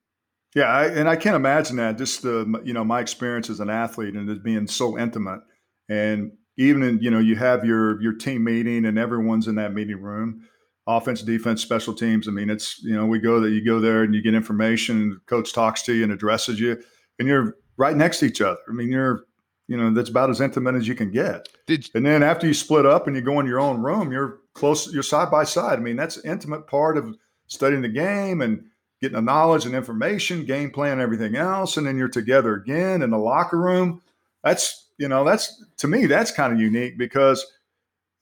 Yeah, 0.55 0.67
I, 0.67 0.87
and 0.87 1.09
I 1.09 1.17
can't 1.17 1.35
imagine 1.35 1.77
that. 1.77 1.99
Just 1.99 2.23
the 2.23 2.61
you 2.65 2.73
know 2.73 2.85
my 2.85 3.01
experience 3.01 3.51
as 3.51 3.59
an 3.59 3.71
athlete 3.71 4.15
and 4.15 4.31
it 4.31 4.45
being 4.45 4.69
so 4.69 4.97
intimate, 4.97 5.41
and 5.89 6.31
even 6.57 6.83
in, 6.83 7.01
you 7.01 7.11
know 7.11 7.19
you 7.19 7.37
have 7.37 7.65
your 7.65 8.01
your 8.01 8.13
team 8.13 8.45
meeting 8.45 8.87
and 8.87 8.99
everyone's 8.99 9.49
in 9.49 9.55
that 9.55 9.75
meeting 9.75 10.01
room 10.01 10.47
offense 10.87 11.23
defense 11.23 11.63
special 11.63 11.95
teams 11.95 12.29
i 12.29 12.31
mean 12.31 12.51
it's 12.51 12.83
you 12.83 12.95
know 12.95 13.07
we 13.07 13.19
go 13.19 13.41
that 13.41 13.51
you 13.51 13.65
go 13.65 13.81
there 13.81 14.03
and 14.03 14.15
you 14.15 14.21
get 14.21 14.35
information 14.35 15.19
coach 15.27 15.53
talks 15.53 15.83
to 15.83 15.95
you 15.95 16.03
and 16.03 16.13
addresses 16.13 16.61
you 16.61 16.79
and 17.19 17.29
you're 17.29 17.57
right 17.77 17.97
next 17.97 18.21
to 18.21 18.27
each 18.27 18.41
other. 18.41 18.61
I 18.69 18.73
mean 18.73 18.91
you're 18.91 19.25
you 19.67 19.77
know 19.77 19.93
that's 19.93 20.11
about 20.11 20.31
as 20.31 20.41
intimate 20.41 20.75
as 20.75 20.87
you 20.87 20.95
can 20.95 21.11
get. 21.11 21.49
Did, 21.67 21.89
and 21.95 22.05
then 22.05 22.23
after 22.23 22.47
you 22.47 22.55
split 22.55 22.87
up 22.87 23.07
and 23.07 23.17
you 23.17 23.23
go 23.23 23.41
in 23.41 23.47
your 23.47 23.61
own 23.61 23.81
room 23.81 24.13
you're 24.13 24.41
close 24.55 24.93
you're 24.93 25.03
side 25.03 25.31
by 25.31 25.45
side. 25.45 25.79
I 25.79 25.83
mean 25.83 25.97
that's 25.97 26.25
intimate 26.25 26.67
part 26.67 26.97
of 26.97 27.17
studying 27.47 27.83
the 27.83 27.89
game 27.89 28.43
and 28.43 28.65
getting 29.01 29.17
the 29.17 29.23
knowledge 29.23 29.67
and 29.67 29.75
information 29.75 30.45
game 30.45 30.71
plan 30.71 31.01
everything 31.01 31.37
else. 31.37 31.77
And 31.77 31.87
then 31.87 31.99
you're 31.99 32.09
together 32.09 32.55
again 32.55 33.03
in 33.03 33.11
the 33.11 33.19
locker 33.19 33.59
room. 33.59 34.01
That's 34.43 34.84
you 34.99 35.09
know, 35.09 35.25
that's 35.25 35.65
to 35.79 35.89
me, 35.89 36.07
that's 36.07 36.31
kind 36.31 36.53
of 36.53 36.61
unique 36.61 36.99
because 36.99 37.45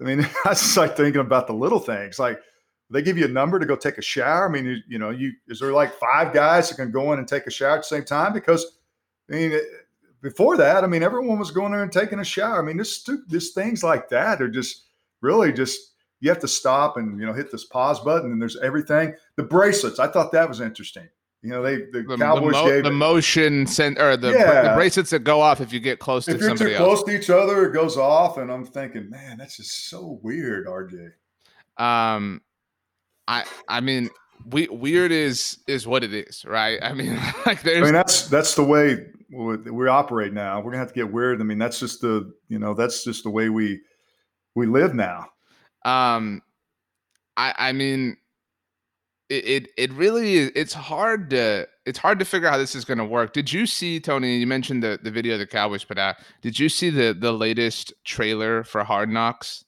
I 0.00 0.05
mean, 0.05 0.21
that's 0.45 0.61
just 0.61 0.76
like 0.76 0.97
thinking 0.97 1.21
about 1.21 1.47
the 1.47 1.55
little 1.55 1.81
things. 1.81 2.19
Like 2.19 2.41
they 2.91 3.02
give 3.02 3.19
you 3.19 3.25
a 3.25 3.29
number 3.29 3.59
to 3.59 3.67
go 3.67 3.76
take 3.76 3.99
a 3.99 4.02
shower. 4.02 4.49
I 4.49 4.52
mean, 4.52 4.67
you, 4.67 4.76
you 4.89 4.99
know, 4.99 5.11
you 5.11 5.32
is 5.49 5.61
there 5.61 5.73
like 5.73 5.95
five 5.95 6.32
guys 6.32 6.69
that 6.69 6.76
can 6.76 6.91
go 6.91 7.13
in 7.13 7.19
and 7.19 7.28
take 7.28 7.47
a 7.47 7.50
shower 7.50 7.76
at 7.76 7.78
the 7.78 7.85
same 7.85 8.04
time? 8.04 8.32
Because 8.32 8.78
I 9.30 9.35
mean, 9.35 9.61
before 10.21 10.56
that, 10.56 10.85
I 10.85 10.87
mean, 10.87 11.02
everyone 11.02 11.39
was 11.39 11.50
going 11.50 11.73
there 11.73 11.82
and 11.82 11.93
taking 11.93 12.21
a 12.21 12.25
shower. 12.25 12.63
I 12.63 12.65
mean, 12.65 12.76
this 12.76 13.08
this 13.28 13.50
things 13.50 13.82
like 13.82 14.08
that 14.11 14.43
are 14.43 14.49
just 14.49 14.85
really 15.21 15.52
just 15.52 15.93
you 16.21 16.28
have 16.28 16.39
to 16.41 16.49
stop 16.49 16.97
and 16.97 17.19
you 17.19 17.26
know 17.26 17.32
hit 17.32 17.50
this 17.50 17.65
pause 17.65 18.00
button 18.00 18.32
and 18.32 18.41
there's 18.41 18.56
everything. 18.58 19.15
The 19.37 19.43
bracelets, 19.43 19.99
I 19.99 20.08
thought 20.08 20.32
that 20.32 20.49
was 20.49 20.61
interesting. 20.61 21.08
You 21.43 21.50
know, 21.50 21.63
they 21.63 21.76
the, 21.76 22.05
the 22.07 22.17
Cowboys 22.17 22.52
the 22.52 22.63
mo- 22.63 22.69
gave 22.69 22.85
the 22.85 22.93
motion 22.93 23.67
sent 23.67 23.99
or 23.99 24.17
the, 24.17 24.31
yeah. 24.31 24.63
the 24.63 24.75
bracelets 24.75 25.11
that 25.11 25.25
go 25.25 25.41
off 25.41 25.61
if 25.61 25.73
you 25.73 25.81
get 25.81 25.99
close 25.99 26.28
if 26.28 26.39
to 26.39 26.45
somebody 26.45 26.52
else. 26.52 26.61
If 26.61 26.69
you're 26.69 26.78
too 26.78 26.85
else. 26.85 27.00
close 27.00 27.09
to 27.09 27.21
each 27.21 27.31
other, 27.31 27.69
it 27.69 27.73
goes 27.73 27.97
off, 27.97 28.39
and 28.39 28.50
I'm 28.50 28.65
thinking, 28.65 29.11
man, 29.11 29.39
that's 29.39 29.57
just 29.57 29.89
so 29.89 30.21
weird, 30.23 30.69
RJ. 30.69 31.11
Um, 31.78 32.43
I 33.26 33.45
I 33.69 33.81
mean, 33.81 34.11
we 34.47 34.69
weird 34.69 35.11
is 35.11 35.59
is 35.67 35.85
what 35.85 36.05
it 36.05 36.15
is, 36.15 36.45
right? 36.45 36.78
I 36.81 36.93
mean, 36.93 37.19
like 37.47 37.63
there's. 37.63 37.78
I 37.78 37.85
mean, 37.85 37.93
that's 37.93 38.28
that's 38.28 38.55
the 38.55 38.65
way 38.65 39.07
we 39.31 39.89
operate 39.89 40.33
now. 40.33 40.59
We're 40.59 40.71
gonna 40.71 40.78
have 40.78 40.89
to 40.89 40.95
get 40.95 41.11
weird. 41.11 41.41
I 41.41 41.45
mean, 41.45 41.59
that's 41.59 41.81
just 41.81 42.00
the 42.00 42.33
you 42.49 42.61
know 42.61 42.75
that's 42.75 43.02
just 43.02 43.25
the 43.25 43.31
way 43.31 43.49
we 43.49 43.81
we 44.55 44.67
live 44.67 44.95
now. 44.95 45.26
Um, 45.85 46.43
I 47.37 47.55
I 47.59 47.73
mean 47.73 48.17
it, 49.32 49.68
it 49.76 49.92
really 49.92 50.34
is 50.34 50.52
it's 50.54 50.75
hard 50.75 51.30
to 51.30 51.66
it's 51.86 51.99
hard 51.99 52.18
to 52.18 52.25
figure 52.25 52.49
out 52.49 52.52
how 52.52 52.58
this 52.58 52.75
is 52.75 52.84
going 52.84 52.99
to 52.99 53.04
work. 53.04 53.32
Did 53.32 53.52
you 53.52 53.66
see 53.66 54.00
Tony? 54.00 54.36
You 54.36 54.47
mentioned 54.47 54.82
the 54.82 54.99
the 55.02 55.10
video 55.10 55.38
the 55.38 55.47
Cowboys 55.47 55.84
put 55.84 55.99
out. 55.99 56.16
Did 56.40 56.58
you 56.58 56.68
see 56.68 56.90
the 56.90 57.12
the 57.18 57.32
latest 57.32 57.92
trailer 58.04 58.64
for 58.64 58.84
Hard 58.84 59.08
Knocks? 59.08 59.64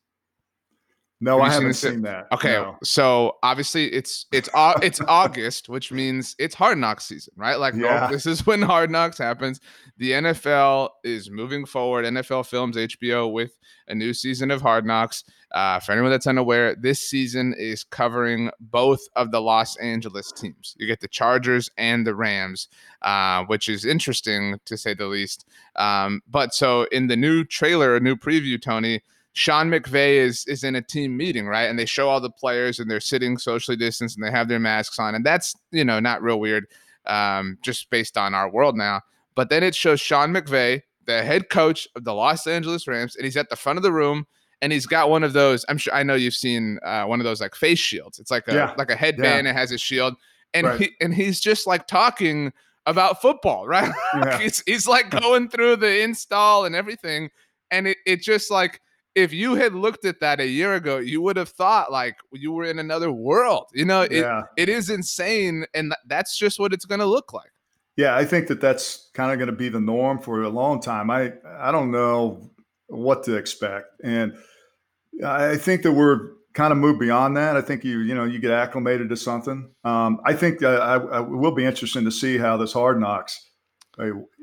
No, 1.21 1.41
I 1.41 1.51
haven't 1.51 1.75
seen, 1.75 1.93
seen 1.93 2.03
that. 2.03 2.27
Okay, 2.33 2.55
no. 2.55 2.77
so 2.83 3.37
obviously 3.43 3.87
it's 3.93 4.27
it's 4.33 4.49
it's 4.55 5.01
August, 5.09 5.69
which 5.69 5.93
means 5.93 6.35
it's 6.39 6.55
Hard 6.55 6.77
Knocks 6.79 7.05
season, 7.05 7.33
right? 7.37 7.59
Like, 7.59 7.75
yeah. 7.75 8.09
this 8.09 8.27
is 8.27 8.45
when 8.47 8.61
Hard 8.61 8.91
Knocks 8.91 9.19
happens. 9.19 9.61
The 9.97 10.13
NFL 10.13 10.91
is 11.05 11.31
moving 11.31 11.65
forward. 11.65 12.05
NFL 12.05 12.47
Films 12.47 12.77
HBO 12.77 13.33
with 13.33 13.57
a 13.89 13.95
new 13.95 14.13
season 14.13 14.51
of 14.51 14.61
Hard 14.61 14.85
Knocks. 14.85 15.25
Uh, 15.53 15.79
for 15.79 15.93
anyone 15.93 16.11
that's 16.11 16.27
unaware, 16.27 16.75
this 16.75 17.01
season 17.01 17.55
is 17.57 17.85
covering 17.85 18.51
both 18.59 19.01
of 19.15 19.31
the 19.31 19.41
Los 19.41 19.77
Angeles 19.77 20.33
teams. 20.33 20.75
You 20.79 20.87
get 20.89 21.01
the 21.01 21.07
Chargers 21.07 21.71
and 21.79 22.05
the 22.05 22.15
Rams, 22.15 22.69
uh, 23.03 23.45
which 23.45 23.69
is 23.69 23.85
interesting 23.85 24.59
to 24.65 24.77
say 24.77 24.95
the 24.95 25.07
least. 25.07 25.47
Um, 25.77 26.23
but 26.29 26.55
so 26.55 26.85
in 26.91 27.07
the 27.07 27.17
new 27.17 27.45
trailer, 27.45 27.95
a 27.95 28.01
new 28.01 28.17
preview, 28.17 28.61
Tony 28.61 29.03
Sean 29.35 29.69
McVay 29.69 30.15
is 30.15 30.47
is 30.47 30.65
in 30.65 30.77
a 30.77 30.83
team 30.83 31.17
meeting, 31.17 31.47
right? 31.47 31.65
And 31.65 31.79
they 31.79 31.87
show 31.87 32.09
all 32.09 32.21
the 32.21 32.31
players 32.31 32.79
and 32.79 32.91
they're 32.91 33.01
sitting 33.01 33.37
socially 33.37 33.77
distanced 33.77 34.17
and 34.17 34.25
they 34.25 34.31
have 34.31 34.49
their 34.49 34.61
masks 34.61 34.99
on, 34.99 35.15
and 35.15 35.27
that's 35.27 35.55
you 35.71 35.85
know 35.85 36.01
not 36.01 36.23
real 36.23 36.41
weird, 36.41 36.67
um, 37.07 37.59
just 37.63 37.91
based 37.91 38.17
on 38.17 38.35
our 38.35 38.51
world 38.51 38.77
now. 38.77 39.03
But 39.35 39.51
then 39.51 39.63
it 39.63 39.75
shows 39.75 40.01
Sean 40.01 40.33
McVay, 40.33 40.83
the 41.07 41.23
head 41.23 41.51
coach 41.51 41.89
of 41.97 42.05
the 42.05 42.15
Los 42.15 42.47
Angeles 42.47 42.87
Rams, 42.87 43.17
and 43.17 43.25
he's 43.25 43.37
at 43.37 43.51
the 43.51 43.57
front 43.57 43.77
of 43.77 43.83
the 43.83 43.93
room 43.93 44.27
and 44.65 44.73
he's 44.73 44.87
got 44.87 45.11
one 45.11 45.23
of 45.23 45.35
those. 45.35 45.63
I'm 45.69 45.77
sure 45.77 45.93
I 45.93 46.03
know 46.03 46.15
you've 46.15 46.35
seen 46.35 46.79
uh, 46.83 47.05
one 47.05 47.21
of 47.21 47.25
those 47.25 47.41
like 47.41 47.55
face 47.55 47.79
shields. 47.79 48.19
It's 48.19 48.31
like 48.31 48.49
a 48.49 48.55
yeah. 48.55 48.75
like 48.79 48.91
a 48.91 48.97
headband. 48.97 49.47
Yeah. 49.47 49.51
It 49.51 49.57
has 49.57 49.73
a 49.73 49.79
shield, 49.79 50.15
and 50.55 50.67
right. 50.67 50.81
he 50.81 50.91
and 51.03 51.15
he's 51.15 51.39
just 51.39 51.67
like 51.67 51.87
talking 51.87 52.51
about 52.87 53.21
football, 53.21 53.67
right? 53.67 53.93
Yeah. 54.15 54.39
he's 54.39 54.63
he's 54.65 54.87
like 54.87 55.11
going 55.11 55.49
through 55.49 55.77
the 55.77 56.01
install 56.03 56.65
and 56.65 56.75
everything, 56.75 57.29
and 57.71 57.89
it 57.89 57.99
it 58.07 58.23
just 58.23 58.51
like 58.51 58.81
if 59.15 59.33
you 59.33 59.55
had 59.55 59.75
looked 59.75 60.05
at 60.05 60.21
that 60.21 60.41
a 60.41 60.47
year 60.47 60.75
ago, 60.75 60.99
you 60.99 61.21
would 61.23 61.37
have 61.37 61.49
thought 61.49 61.93
like 61.93 62.17
you 62.33 62.53
were 62.53 62.65
in 62.65 62.79
another 62.79 63.13
world. 63.13 63.67
You 63.73 63.85
know, 63.85 64.03
it, 64.03 64.13
yeah. 64.13 64.43
it 64.57 64.69
is 64.69 64.91
insane. 64.91 65.67
And 65.75 65.95
that's 66.07 66.37
just 66.37 66.59
what 66.59 66.73
it's 66.73 66.85
going 66.85 67.01
to 67.01 67.07
look 67.07 67.33
like. 67.33 67.51
Yeah, 67.97 68.17
I 68.17 68.25
think 68.25 68.49
that 68.49 68.61
that's 68.61 69.11
kind 69.15 69.31
of 69.31 69.39
going 69.39 69.51
to 69.51 69.57
be 69.57 69.69
the 69.69 69.81
norm 69.81 70.19
for 70.19 70.43
a 70.43 70.49
long 70.49 70.81
time. 70.81 71.11
I, 71.11 71.33
I 71.59 71.71
don't 71.71 71.93
know 71.93 72.51
what 72.89 73.23
to 73.25 73.37
expect. 73.37 73.87
And 74.03 74.37
I 75.25 75.57
think 75.57 75.83
that 75.83 75.93
we're 75.93 76.33
kind 76.55 76.73
of 76.73 76.79
moved 76.79 76.99
beyond 76.99 77.37
that. 77.37 77.57
I 77.57 77.61
think 77.61 77.85
you, 77.85 78.01
you 78.01 78.15
know, 78.15 78.25
you 78.25 78.41
get 78.41 78.51
acclimated 78.51 79.09
to 79.11 79.17
something. 79.17 79.71
Um, 79.85 80.21
I 80.25 80.35
think 80.35 80.63
uh, 80.63 80.69
I, 80.69 81.19
I 81.19 81.21
will 81.21 81.53
be 81.53 81.65
interesting 81.65 82.05
to 82.05 82.11
see 82.11 82.37
how 82.37 82.57
this 82.57 82.73
hard 82.73 82.99
knocks 83.01 83.49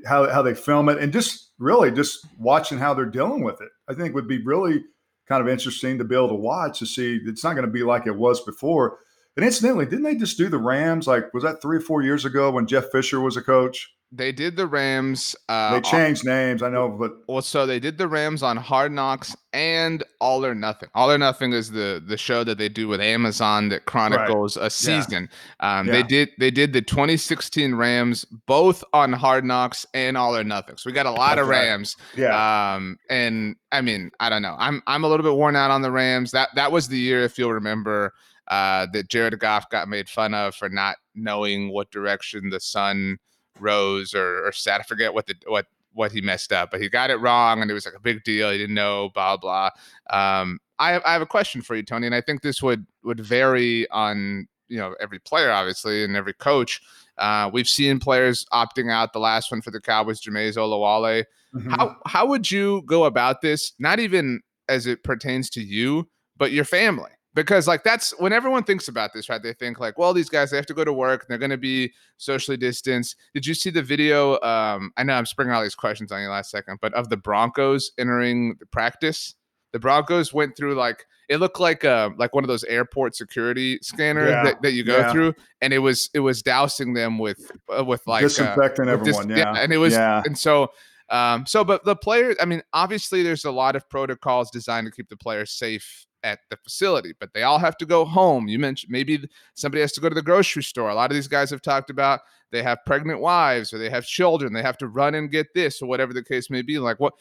how 0.05 0.29
how 0.29 0.41
they 0.41 0.53
film 0.53 0.89
it, 0.89 0.97
and 0.97 1.11
just 1.11 1.50
really 1.61 1.91
just 1.91 2.25
watching 2.37 2.79
how 2.79 2.93
they're 2.93 3.05
dealing 3.05 3.43
with 3.43 3.61
it. 3.61 3.69
I 3.87 3.93
think 3.93 4.15
would 4.15 4.27
be 4.27 4.43
really 4.43 4.83
kind 5.27 5.41
of 5.41 5.47
interesting 5.47 5.97
to 5.97 6.03
be 6.03 6.15
able 6.15 6.29
to 6.29 6.35
watch 6.35 6.79
to 6.79 6.85
see. 6.85 7.19
It's 7.23 7.43
not 7.43 7.53
going 7.53 7.65
to 7.65 7.71
be 7.71 7.83
like 7.83 8.07
it 8.07 8.15
was 8.15 8.43
before. 8.43 8.97
And 9.37 9.45
incidentally, 9.45 9.85
didn't 9.85 10.03
they 10.03 10.15
just 10.15 10.37
do 10.37 10.49
the 10.49 10.57
Rams? 10.57 11.07
Like, 11.07 11.33
was 11.33 11.43
that 11.43 11.61
three 11.61 11.77
or 11.77 11.81
four 11.81 12.01
years 12.01 12.25
ago 12.25 12.51
when 12.51 12.67
Jeff 12.67 12.91
Fisher 12.91 13.21
was 13.21 13.37
a 13.37 13.41
coach? 13.41 13.89
They 14.13 14.33
did 14.33 14.57
the 14.57 14.67
Rams. 14.67 15.37
Uh, 15.47 15.75
they 15.75 15.81
changed 15.81 16.25
names, 16.25 16.61
I 16.61 16.69
know, 16.69 16.89
but 16.89 17.13
well, 17.27 17.41
so 17.41 17.65
they 17.65 17.79
did 17.79 17.97
the 17.97 18.09
Rams 18.09 18.43
on 18.43 18.57
Hard 18.57 18.91
Knocks 18.91 19.35
and 19.53 20.03
All 20.19 20.45
or 20.45 20.53
Nothing. 20.53 20.89
All 20.93 21.09
or 21.09 21.17
Nothing 21.17 21.53
is 21.53 21.71
the 21.71 22.03
the 22.05 22.17
show 22.17 22.43
that 22.43 22.57
they 22.57 22.67
do 22.67 22.89
with 22.89 22.99
Amazon 22.99 23.69
that 23.69 23.85
chronicles 23.85 24.57
right. 24.57 24.67
a 24.67 24.69
season. 24.69 25.29
Yeah. 25.61 25.79
Um, 25.79 25.87
yeah. 25.87 25.93
They 25.93 26.03
did 26.03 26.29
they 26.39 26.51
did 26.51 26.73
the 26.73 26.81
2016 26.81 27.73
Rams 27.73 28.25
both 28.47 28.83
on 28.91 29.13
Hard 29.13 29.45
Knocks 29.45 29.85
and 29.93 30.17
All 30.17 30.35
or 30.35 30.43
Nothing. 30.43 30.75
So 30.75 30.89
we 30.89 30.93
got 30.93 31.05
a 31.05 31.11
lot 31.11 31.37
That's 31.37 31.43
of 31.43 31.47
Rams. 31.47 31.95
Right. 32.17 32.23
Yeah. 32.23 32.73
Um, 32.73 32.99
and 33.09 33.55
I 33.71 33.79
mean, 33.79 34.11
I 34.19 34.29
don't 34.29 34.41
know. 34.41 34.57
I'm 34.59 34.83
I'm 34.87 35.05
a 35.05 35.07
little 35.07 35.23
bit 35.23 35.35
worn 35.35 35.55
out 35.55 35.71
on 35.71 35.81
the 35.81 35.91
Rams. 35.91 36.31
That 36.31 36.49
that 36.55 36.69
was 36.69 36.89
the 36.89 36.99
year, 36.99 37.23
if 37.23 37.37
you'll 37.39 37.53
remember, 37.53 38.13
uh, 38.49 38.87
that 38.91 39.07
Jared 39.07 39.39
Goff 39.39 39.69
got 39.69 39.87
made 39.87 40.09
fun 40.09 40.33
of 40.33 40.53
for 40.53 40.67
not 40.67 40.97
knowing 41.15 41.71
what 41.71 41.91
direction 41.91 42.49
the 42.49 42.59
sun 42.59 43.17
rose 43.61 44.13
or, 44.13 44.47
or 44.47 44.51
set. 44.51 44.79
I 44.79 44.83
forget 44.83 45.13
what 45.13 45.27
the 45.27 45.35
what 45.47 45.67
what 45.93 46.11
he 46.11 46.21
messed 46.21 46.53
up, 46.53 46.71
but 46.71 46.81
he 46.81 46.89
got 46.89 47.09
it 47.09 47.17
wrong, 47.17 47.61
and 47.61 47.69
it 47.69 47.73
was 47.73 47.85
like 47.85 47.95
a 47.95 47.99
big 47.99 48.23
deal. 48.23 48.51
He 48.51 48.57
didn't 48.57 48.75
know, 48.75 49.09
blah 49.13 49.37
blah. 49.37 49.69
Um, 50.09 50.59
I 50.79 50.91
have 50.91 51.03
I 51.05 51.13
have 51.13 51.21
a 51.21 51.27
question 51.27 51.61
for 51.61 51.75
you, 51.75 51.83
Tony, 51.83 52.07
and 52.07 52.15
I 52.15 52.21
think 52.21 52.41
this 52.41 52.61
would 52.61 52.85
would 53.03 53.19
vary 53.19 53.89
on 53.89 54.47
you 54.67 54.77
know 54.77 54.95
every 54.99 55.19
player, 55.19 55.51
obviously, 55.51 56.03
and 56.03 56.15
every 56.15 56.33
coach. 56.33 56.81
Uh, 57.17 57.49
we've 57.53 57.69
seen 57.69 57.99
players 57.99 58.45
opting 58.51 58.91
out. 58.91 59.13
The 59.13 59.19
last 59.19 59.51
one 59.51 59.61
for 59.61 59.71
the 59.71 59.81
Cowboys, 59.81 60.21
Jamize 60.21 60.55
Olawale. 60.55 61.25
Mm-hmm. 61.53 61.69
How 61.69 61.95
how 62.05 62.25
would 62.25 62.49
you 62.49 62.81
go 62.85 63.05
about 63.05 63.41
this? 63.41 63.73
Not 63.79 63.99
even 63.99 64.41
as 64.69 64.87
it 64.87 65.03
pertains 65.03 65.49
to 65.51 65.61
you, 65.61 66.09
but 66.37 66.51
your 66.51 66.65
family 66.65 67.11
because 67.33 67.67
like 67.67 67.83
that's 67.83 68.11
when 68.19 68.33
everyone 68.33 68.63
thinks 68.63 68.87
about 68.87 69.13
this 69.13 69.29
right 69.29 69.41
they 69.41 69.53
think 69.53 69.79
like 69.79 69.97
well 69.97 70.13
these 70.13 70.29
guys 70.29 70.51
they 70.51 70.57
have 70.57 70.65
to 70.65 70.73
go 70.73 70.83
to 70.83 70.93
work 70.93 71.25
they're 71.27 71.37
going 71.37 71.51
to 71.51 71.57
be 71.57 71.91
socially 72.17 72.57
distanced 72.57 73.15
did 73.33 73.45
you 73.45 73.53
see 73.53 73.69
the 73.69 73.81
video 73.81 74.39
um 74.41 74.91
i 74.97 75.03
know 75.03 75.13
i'm 75.13 75.25
springing 75.25 75.53
all 75.53 75.61
these 75.61 75.75
questions 75.75 76.11
on 76.11 76.21
you 76.21 76.27
last 76.27 76.51
second 76.51 76.77
but 76.81 76.93
of 76.93 77.09
the 77.09 77.17
broncos 77.17 77.91
entering 77.97 78.55
the 78.59 78.65
practice 78.65 79.35
the 79.71 79.79
broncos 79.79 80.33
went 80.33 80.55
through 80.55 80.75
like 80.75 81.05
it 81.29 81.37
looked 81.37 81.59
like 81.59 81.85
uh 81.85 82.09
like 82.17 82.35
one 82.35 82.43
of 82.43 82.49
those 82.49 82.63
airport 82.65 83.15
security 83.15 83.79
scanners 83.81 84.29
yeah. 84.29 84.43
that, 84.43 84.61
that 84.61 84.73
you 84.73 84.83
go 84.83 84.97
yeah. 84.97 85.11
through 85.11 85.33
and 85.61 85.73
it 85.73 85.79
was 85.79 86.09
it 86.13 86.19
was 86.19 86.41
dousing 86.41 86.93
them 86.93 87.17
with 87.17 87.51
uh, 87.77 87.83
with 87.83 88.05
like 88.07 88.21
disinfecting 88.21 88.89
uh, 88.89 88.93
everyone 88.93 89.27
dis- 89.27 89.37
yeah. 89.37 89.53
yeah 89.53 89.61
and 89.61 89.71
it 89.71 89.77
was 89.77 89.95
and 89.95 90.37
so 90.37 90.69
um 91.09 91.45
so 91.45 91.63
but 91.63 91.83
the 91.85 91.95
players 91.95 92.35
i 92.41 92.45
mean 92.45 92.61
obviously 92.73 93.23
there's 93.23 93.45
a 93.45 93.51
lot 93.51 93.75
of 93.77 93.89
protocols 93.89 94.51
designed 94.51 94.85
to 94.85 94.91
keep 94.91 95.07
the 95.07 95.15
players 95.15 95.51
safe 95.51 96.05
at 96.23 96.39
the 96.49 96.57
facility, 96.57 97.13
but 97.19 97.33
they 97.33 97.43
all 97.43 97.59
have 97.59 97.77
to 97.77 97.85
go 97.85 98.05
home. 98.05 98.47
You 98.47 98.59
mentioned 98.59 98.91
maybe 98.91 99.27
somebody 99.53 99.81
has 99.81 99.91
to 99.93 100.01
go 100.01 100.09
to 100.09 100.15
the 100.15 100.21
grocery 100.21 100.63
store. 100.63 100.89
A 100.89 100.95
lot 100.95 101.11
of 101.11 101.15
these 101.15 101.27
guys 101.27 101.49
have 101.49 101.61
talked 101.61 101.89
about 101.89 102.21
they 102.51 102.61
have 102.63 102.79
pregnant 102.85 103.21
wives 103.21 103.73
or 103.73 103.77
they 103.77 103.89
have 103.89 104.05
children. 104.05 104.53
They 104.53 104.61
have 104.61 104.77
to 104.79 104.87
run 104.87 105.15
and 105.15 105.31
get 105.31 105.53
this 105.53 105.81
or 105.81 105.87
whatever 105.87 106.13
the 106.13 106.23
case 106.23 106.49
may 106.49 106.61
be. 106.61 106.79
Like 106.79 106.99
what? 106.99 107.13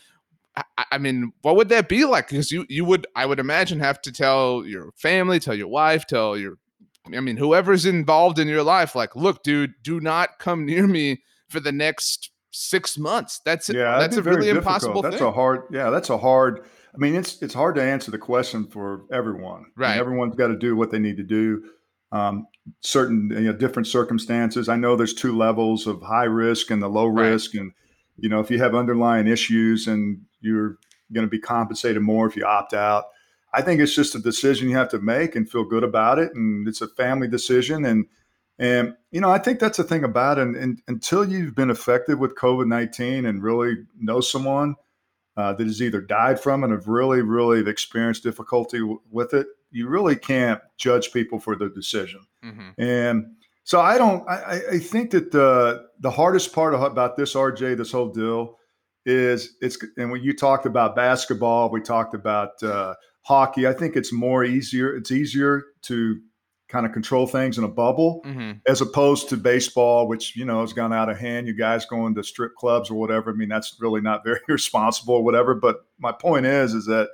I, 0.57 0.65
I 0.93 0.99
mean, 0.99 1.33
what 1.43 1.57
would 1.57 1.69
that 1.69 1.89
be 1.89 2.05
like? 2.05 2.29
Because 2.29 2.51
you 2.51 2.67
you 2.69 2.85
would 2.85 3.07
I 3.15 3.27
would 3.27 3.39
imagine 3.39 3.79
have 3.81 4.03
to 4.03 4.13
tell 4.13 4.65
your 4.67 4.93
family, 4.97 5.39
tell 5.39 5.55
your 5.55 5.69
wife, 5.69 6.07
tell 6.07 6.37
your 6.37 6.59
I 7.15 7.21
mean 7.21 7.37
whoever's 7.37 7.87
involved 7.87 8.39
in 8.39 8.49
your 8.49 8.63
life, 8.63 8.95
like, 8.95 9.15
look, 9.15 9.43
dude, 9.43 9.75
do 9.83 10.01
not 10.01 10.39
come 10.39 10.67
near 10.67 10.87
me 10.87 11.23
for 11.49 11.61
the 11.61 11.73
next 11.73 12.31
six 12.51 12.99
months. 12.99 13.41
That's 13.45 13.69
yeah, 13.69 13.99
that's 13.99 14.17
a 14.17 14.23
really 14.23 14.47
difficult. 14.47 14.57
impossible. 14.57 15.03
That's 15.03 15.17
thing. 15.17 15.27
a 15.27 15.33
hard. 15.33 15.63
Yeah, 15.71 15.91
that's 15.91 16.11
a 16.11 16.19
hard 16.19 16.67
I 16.95 16.99
mean, 16.99 17.15
it's 17.15 17.41
it's 17.43 17.55
hard 17.55 17.77
to 17.77 17.83
answer 17.83 18.11
the 18.11 18.19
question 18.19 18.67
for 18.67 19.05
everyone. 19.13 19.67
Right. 19.77 19.91
I 19.91 19.93
mean, 19.93 20.01
everyone's 20.01 20.35
got 20.35 20.49
to 20.49 20.57
do 20.57 20.77
what 20.77 20.91
they 20.91 20.99
need 20.99 21.17
to 21.19 21.23
do. 21.23 21.65
Um, 22.13 22.47
certain 22.81 23.31
you 23.31 23.53
know, 23.53 23.53
different 23.53 23.87
circumstances. 23.87 24.69
I 24.69 24.77
know 24.77 24.97
there's 24.97 25.15
two 25.15 25.37
levels 25.37 25.87
of 25.87 26.03
high 26.03 26.25
risk 26.25 26.71
and 26.71 26.83
the 26.83 26.89
low 26.89 27.07
right. 27.07 27.29
risk, 27.31 27.55
and 27.55 27.73
you 28.17 28.29
know 28.29 28.41
if 28.41 28.51
you 28.51 28.59
have 28.59 28.75
underlying 28.75 29.29
issues 29.29 29.87
and 29.87 30.21
you're 30.41 30.79
going 31.13 31.27
to 31.27 31.31
be 31.31 31.39
compensated 31.39 32.03
more 32.03 32.27
if 32.27 32.37
you 32.37 32.45
opt 32.45 32.75
out. 32.75 33.07
I 33.53 33.63
think 33.63 33.81
it's 33.81 33.95
just 33.95 34.15
a 34.15 34.21
decision 34.21 34.69
you 34.69 34.77
have 34.77 34.91
to 34.91 35.01
make 35.01 35.35
and 35.35 35.51
feel 35.51 35.65
good 35.65 35.83
about 35.85 36.19
it, 36.19 36.35
and 36.35 36.67
it's 36.69 36.81
a 36.81 36.89
family 36.89 37.29
decision. 37.29 37.85
And 37.85 38.07
and 38.59 38.95
you 39.13 39.21
know 39.21 39.31
I 39.31 39.39
think 39.39 39.61
that's 39.61 39.79
the 39.79 39.85
thing 39.85 40.03
about 40.03 40.39
it. 40.39 40.43
And, 40.43 40.57
and 40.57 40.83
until 40.89 41.29
you've 41.29 41.55
been 41.55 41.71
affected 41.71 42.19
with 42.19 42.35
COVID 42.35 42.67
nineteen 42.67 43.27
and 43.27 43.43
really 43.43 43.77
know 43.99 44.21
someone 44.21 44.75
uh, 45.41 45.55
that 45.55 45.67
has 45.67 45.81
either 45.81 46.03
died 46.03 46.39
from 46.39 46.63
it 46.65 46.71
have 46.71 46.87
really, 46.87 47.23
really 47.23 47.69
experienced 47.69 48.23
difficulty 48.23 48.79
w- 48.79 49.01
with 49.11 49.33
it, 49.33 49.47
you 49.71 49.89
really 49.89 50.15
can't 50.15 50.61
judge 50.77 51.13
people 51.13 51.41
for 51.41 51.57
their 51.57 51.71
decision. 51.71 52.21
Mm-hmm. 52.45 52.83
And 52.83 53.27
so 53.65 53.81
I 53.81 53.97
don't. 53.97 54.29
I, 54.29 54.61
I 54.73 54.79
think 54.79 55.13
that 55.13 55.31
the 55.31 55.87
the 56.01 56.11
hardest 56.11 56.53
part 56.53 56.75
about 56.75 57.17
this, 57.17 57.35
RJ, 57.35 57.77
this 57.79 57.93
whole 57.93 58.09
deal, 58.09 58.59
is 59.07 59.57
it's. 59.63 59.79
And 59.97 60.11
when 60.11 60.23
you 60.23 60.35
talked 60.35 60.67
about 60.67 60.95
basketball, 60.95 61.71
we 61.71 61.81
talked 61.81 62.15
about 62.15 62.63
uh, 62.63 62.95
hockey. 63.23 63.67
I 63.67 63.73
think 63.73 63.97
it's 63.97 64.13
more 64.13 64.45
easier. 64.45 64.95
It's 64.95 65.11
easier 65.11 65.63
to 65.83 66.21
kind 66.71 66.87
of 66.87 66.93
control 66.93 67.27
things 67.27 67.59
in 67.59 67.65
a 67.65 67.69
bubble 67.69 68.23
mm-hmm. 68.25 68.53
as 68.67 68.81
opposed 68.81 69.29
to 69.29 69.37
baseball 69.37 70.07
which 70.07 70.37
you 70.37 70.45
know 70.45 70.61
has 70.61 70.73
gone 70.73 70.93
out 70.93 71.09
of 71.09 71.19
hand. 71.19 71.47
You 71.47 71.55
guys 71.55 71.85
going 71.85 72.15
to 72.15 72.23
strip 72.23 72.55
clubs 72.55 72.91
or 72.91 72.95
whatever 72.95 73.31
i 73.31 73.35
mean 73.35 73.49
that's 73.49 73.77
really 73.81 74.01
not 74.01 74.25
very 74.25 74.41
responsible 74.49 75.15
or 75.15 75.25
whatever. 75.25 75.55
But 75.55 75.85
my 75.99 76.13
point 76.13 76.47
is 76.47 76.75
is 76.75 76.87
that 76.87 77.09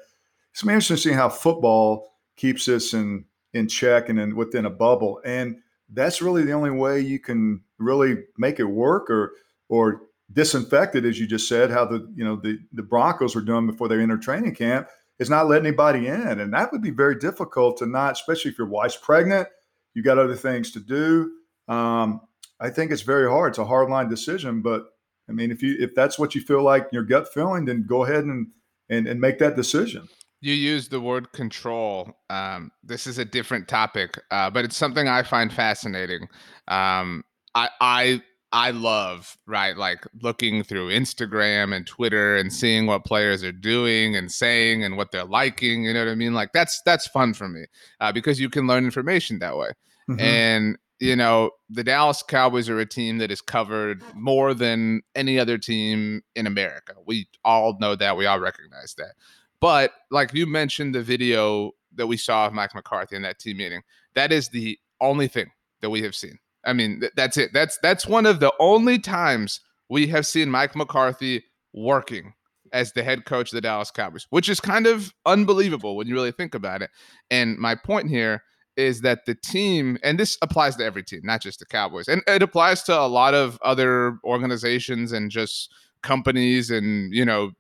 it's 0.53 0.63
interesting 0.63 0.97
to 0.97 1.03
see 1.03 1.13
how 1.13 1.29
football 1.29 2.13
keeps 2.37 2.69
us 2.69 2.93
in 2.93 3.25
in 3.55 3.67
check 3.69 4.09
and 4.09 4.21
in 4.21 4.37
within 4.37 4.67
a 4.67 4.71
bubble. 4.71 5.21
And 5.25 5.57
that's 5.91 6.21
really 6.21 6.45
the 6.45 6.53
only 6.53 6.71
way 6.71 7.01
you 7.01 7.19
can 7.19 7.63
really 7.79 8.25
make 8.37 8.61
it 8.61 8.65
work 8.65 9.11
or 9.11 9.33
or 9.69 10.03
disinfect 10.33 10.97
it 10.97 11.05
as 11.05 11.21
you 11.21 11.27
just 11.27 11.49
said 11.49 11.71
how 11.71 11.85
the 11.85 12.13
you 12.17 12.25
know 12.25 12.37
the 12.37 12.59
the 12.73 12.83
broncos 12.83 13.35
were 13.35 13.41
doing 13.41 13.67
before 13.67 13.87
they 13.89 14.01
entered 14.01 14.21
training 14.21 14.55
camp 14.55 14.89
is 15.19 15.31
not 15.31 15.49
letting 15.49 15.67
anybody 15.67 16.07
in. 16.07 16.41
And 16.41 16.53
that 16.53 16.73
would 16.73 16.83
be 16.83 16.91
very 16.91 17.17
difficult 17.17 17.79
to 17.79 17.87
not, 17.87 18.13
especially 18.13 18.51
if 18.51 18.59
your 18.59 18.69
wife's 18.69 18.97
pregnant, 18.97 19.49
you've 19.95 20.05
got 20.05 20.19
other 20.19 20.37
things 20.37 20.71
to 20.73 20.81
do. 20.81 21.33
Um, 21.69 22.21
I 22.61 22.71
think 22.71 22.91
it's 22.91 23.03
very 23.03 23.29
hard. 23.29 23.53
It's 23.53 23.59
a 23.59 23.65
hard 23.65 23.91
line 23.91 24.09
decision, 24.09 24.63
but 24.63 24.87
I 25.29 25.33
mean, 25.33 25.51
if 25.51 25.63
you 25.63 25.77
if 25.79 25.95
that's 25.95 26.19
what 26.19 26.35
you 26.35 26.41
feel 26.41 26.63
like 26.63 26.89
your 26.93 27.03
gut 27.03 27.33
feeling, 27.33 27.65
then 27.65 27.85
go 27.87 28.05
ahead 28.05 28.25
and 28.25 28.49
and, 28.89 29.07
and 29.07 29.21
make 29.21 29.39
that 29.39 29.57
decision. 29.57 30.09
You 30.41 30.53
use 30.53 30.89
the 30.89 31.01
word 31.01 31.33
control. 31.33 32.17
Um, 32.31 32.71
this 32.85 33.07
is 33.07 33.19
a 33.19 33.25
different 33.25 33.69
topic, 33.69 34.21
uh, 34.31 34.51
but 34.51 34.65
it's 34.65 34.77
something 34.77 35.09
I 35.09 35.23
find 35.23 35.53
fascinating. 35.53 36.29
Um, 36.69 37.25
I, 37.55 37.71
I 37.81 38.23
I 38.57 38.71
love, 38.71 39.37
right? 39.45 39.77
Like 39.77 40.07
looking 40.23 40.63
through 40.63 40.89
Instagram 40.89 41.77
and 41.77 41.87
Twitter 41.87 42.39
and 42.39 42.51
seeing 42.51 42.87
what 42.87 43.05
players 43.05 43.45
are 43.45 43.53
doing 43.53 44.17
and 44.17 44.33
saying 44.33 44.83
and 44.83 44.97
what 44.97 45.13
they're 45.13 45.27
liking. 45.27 45.85
You 45.85 45.93
know 45.93 46.07
what 46.07 46.11
I 46.11 46.15
mean? 46.15 46.33
Like 46.33 46.55
that's 46.55 46.81
that's 46.87 47.07
fun 47.07 47.35
for 47.35 47.51
me 47.51 47.67
uh, 48.01 48.13
because 48.13 48.41
you 48.41 48.49
can 48.49 48.67
learn 48.67 48.87
information 48.87 49.41
that 49.41 49.59
way. 49.59 49.73
Mm-hmm. 50.09 50.21
And 50.21 50.79
you 51.01 51.17
know, 51.17 51.51
the 51.69 51.85
Dallas 51.85 52.23
Cowboys 52.23 52.71
are 52.71 52.81
a 52.81 52.87
team 52.87 53.19
that 53.19 53.31
is 53.31 53.43
covered 53.43 54.03
more 54.15 54.55
than 54.55 55.03
any 55.15 55.39
other 55.39 55.59
team 55.59 56.23
in 56.35 56.47
America. 56.47 56.95
We 57.05 57.29
all 57.45 57.77
know 57.79 57.95
that. 57.95 58.17
We 58.17 58.25
all 58.25 58.41
recognize 58.41 58.95
that. 58.95 59.17
But 59.61 59.93
like 60.11 60.33
you 60.33 60.47
mentioned, 60.47 60.95
the 60.95 61.03
video 61.03 61.73
that 61.97 62.07
we 62.07 62.17
saw 62.17 62.47
of 62.47 62.55
Mike 62.55 62.75
McCarthy 62.75 63.17
in 63.17 63.23
that 63.23 63.39
team 63.39 63.59
meeting, 63.59 63.83
that 64.15 64.33
is 64.33 64.49
the 64.49 64.79
only 65.03 65.29
thing 65.29 65.51
that 65.83 65.91
we 65.91 66.01
have 66.01 66.15
seen 66.15 66.39
I 66.67 66.73
mean, 66.73 67.01
th- 67.01 67.13
that's 67.17 67.37
it. 67.37 67.51
That's 67.53 67.79
that's 67.83 68.07
one 68.07 68.27
of 68.27 68.41
the 68.41 68.53
only 68.59 68.99
times 68.99 69.61
we 69.89 70.09
have 70.09 70.27
seen 70.27 70.51
Mike 70.51 70.75
McCarthy 70.75 71.45
working 71.73 72.35
as 72.73 72.93
the 72.93 73.03
head 73.03 73.25
coach 73.25 73.53
of 73.53 73.57
the 73.57 73.61
Dallas 73.61 73.91
Cowboys, 73.91 74.27
which 74.31 74.49
is 74.49 74.61
kind 74.61 74.87
of 74.87 75.15
unbelievable 75.25 75.97
when 75.97 76.07
you 76.07 76.15
really 76.15 76.33
think 76.33 76.55
about 76.55 76.83
it. 76.83 76.91
And 77.31 77.57
my 77.59 77.75
point 77.75 78.09
here 78.09 78.43
is 78.77 79.01
that 79.01 79.25
the 79.25 79.35
team, 79.35 79.97
and 80.03 80.19
this 80.19 80.37
applies 80.43 80.77
to 80.77 80.85
every 80.85 81.03
team, 81.03 81.21
not 81.25 81.41
just 81.41 81.61
the 81.61 81.67
Cowboys, 81.67 82.09
and 82.09 82.23
it 82.27 82.43
applies 82.43 82.83
to 82.85 82.99
a 82.99 83.07
lot 83.07 83.35
of 83.35 83.59
other 83.63 84.19
organizations 84.25 85.13
and 85.13 85.31
just 85.31 85.73
companies 86.03 86.71
and 86.71 87.13
you 87.15 87.25
know 87.25 87.53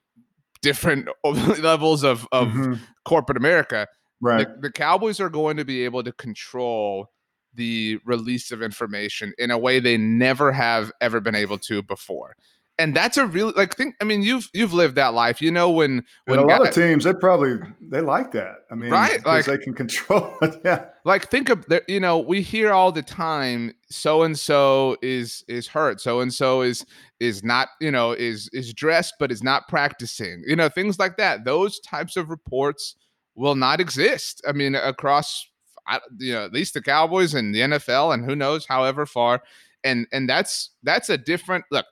different 0.63 1.09
levels 1.25 2.05
of 2.05 2.27
of 2.33 2.49
mm-hmm. 2.49 2.75
corporate 3.05 3.39
America. 3.39 3.87
Right. 4.21 4.49
The, 4.49 4.69
the 4.69 4.73
Cowboys 4.73 5.21
are 5.21 5.29
going 5.29 5.57
to 5.59 5.65
be 5.65 5.85
able 5.85 6.03
to 6.03 6.13
control 6.13 7.11
the 7.57 7.99
release 8.05 8.53
of 8.53 8.63
information 8.63 9.33
in 9.39 9.51
a 9.51 9.59
way 9.59 9.81
they 9.81 9.97
never 9.97 10.53
have 10.53 10.93
ever 11.01 11.21
been 11.21 11.35
able 11.35 11.59
to 11.59 11.83
before. 11.83 12.37
And 12.79 12.95
that's 12.95 13.17
a 13.17 13.27
really 13.27 13.55
like 13.57 13.75
think 13.75 13.95
i 14.03 14.05
mean 14.05 14.21
you've 14.23 14.51
you've 14.53 14.75
lived 14.75 14.97
that 14.97 15.15
life 15.15 15.41
you 15.41 15.51
know 15.51 15.71
when 15.71 16.05
when 16.27 16.39
and 16.39 16.47
a 16.47 16.53
lot 16.53 16.59
guys, 16.59 16.69
of 16.69 16.75
teams 16.75 17.05
they 17.05 17.15
probably 17.15 17.57
they 17.81 18.03
like 18.03 18.33
that. 18.33 18.57
I 18.71 18.75
mean 18.75 18.91
right 18.91 19.25
like 19.25 19.47
they 19.47 19.57
can 19.57 19.73
control 19.73 20.37
it 20.43 20.61
yeah. 20.63 20.85
Like 21.07 21.31
think 21.31 21.49
of 21.49 21.65
the, 21.67 21.83
you 21.89 22.01
know 22.01 22.19
we 22.19 22.43
hear 22.43 22.73
all 22.73 22.93
the 22.93 23.01
time 23.01 23.73
so 23.89 24.25
and 24.25 24.39
so 24.39 24.99
is 25.01 25.43
is 25.49 25.67
hurt 25.67 26.03
so 26.03 26.21
and 26.21 26.35
so 26.35 26.61
is 26.61 26.85
is 27.19 27.43
not 27.43 27.69
you 27.81 27.91
know 27.91 28.13
is 28.13 28.51
is 28.53 28.75
dressed 28.75 29.15
but 29.19 29.33
is 29.33 29.43
not 29.43 29.69
practicing 29.69 30.43
you 30.47 30.55
know 30.55 30.69
things 30.69 30.99
like 30.99 31.17
that. 31.17 31.47
Those 31.47 31.81
types 31.81 32.15
of 32.19 32.29
reports 32.29 32.95
will 33.37 33.55
not 33.55 33.81
exist 33.81 34.43
i 34.47 34.53
mean 34.53 34.75
across 34.75 35.47
I, 35.87 36.01
you 36.19 36.33
know, 36.33 36.45
at 36.45 36.53
least 36.53 36.75
the 36.75 36.83
Cowboys 36.83 37.35
and 37.35 37.55
the 37.55 37.61
NFL, 37.61 38.15
and 38.15 38.25
who 38.25 38.37
knows, 38.37 38.67
however 38.67 39.07
far. 39.07 39.43
And 39.85 40.07
and 40.13 40.29
that's 40.29 40.71
that's 40.83 41.11
a 41.11 41.19
different 41.19 41.65
look. 41.71 41.87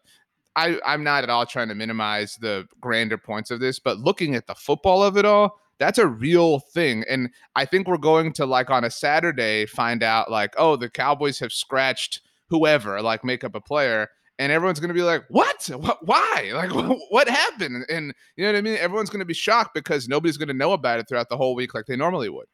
I, 0.56 0.80
I'm 0.86 1.02
not 1.02 1.24
at 1.24 1.30
all 1.30 1.46
trying 1.46 1.68
to 1.68 1.74
minimize 1.74 2.36
the 2.36 2.66
grander 2.80 3.18
points 3.18 3.50
of 3.50 3.60
this, 3.60 3.78
but 3.80 3.98
looking 3.98 4.34
at 4.36 4.46
the 4.46 4.54
football 4.54 5.02
of 5.02 5.16
it 5.16 5.24
all, 5.24 5.58
that's 5.78 5.98
a 5.98 6.06
real 6.06 6.60
thing. 6.60 7.04
And 7.08 7.30
I 7.56 7.64
think 7.64 7.88
we're 7.88 7.96
going 7.96 8.32
to 8.34 8.46
like 8.46 8.70
on 8.70 8.84
a 8.84 8.90
Saturday 8.90 9.66
find 9.66 10.02
out 10.02 10.30
like, 10.30 10.54
oh, 10.56 10.76
the 10.76 10.88
Cowboys 10.88 11.40
have 11.40 11.52
scratched 11.52 12.20
whoever, 12.48 13.02
like 13.02 13.24
make 13.24 13.42
up 13.42 13.54
a 13.54 13.60
player. 13.60 14.08
And 14.38 14.50
everyone's 14.50 14.80
going 14.80 14.88
to 14.88 14.94
be 14.94 15.02
like, 15.02 15.24
what? 15.28 15.68
what? 15.76 16.06
Why? 16.06 16.50
Like, 16.54 16.70
what 17.10 17.28
happened? 17.28 17.84
And 17.88 18.14
you 18.36 18.44
know 18.44 18.52
what 18.52 18.58
I 18.58 18.62
mean? 18.62 18.76
Everyone's 18.76 19.10
going 19.10 19.20
to 19.20 19.26
be 19.26 19.34
shocked 19.34 19.74
because 19.74 20.08
nobody's 20.08 20.36
going 20.36 20.48
to 20.48 20.54
know 20.54 20.72
about 20.72 21.00
it 21.00 21.08
throughout 21.08 21.28
the 21.28 21.36
whole 21.36 21.54
week 21.54 21.74
like 21.74 21.86
they 21.86 21.96
normally 21.96 22.28
would. 22.28 22.46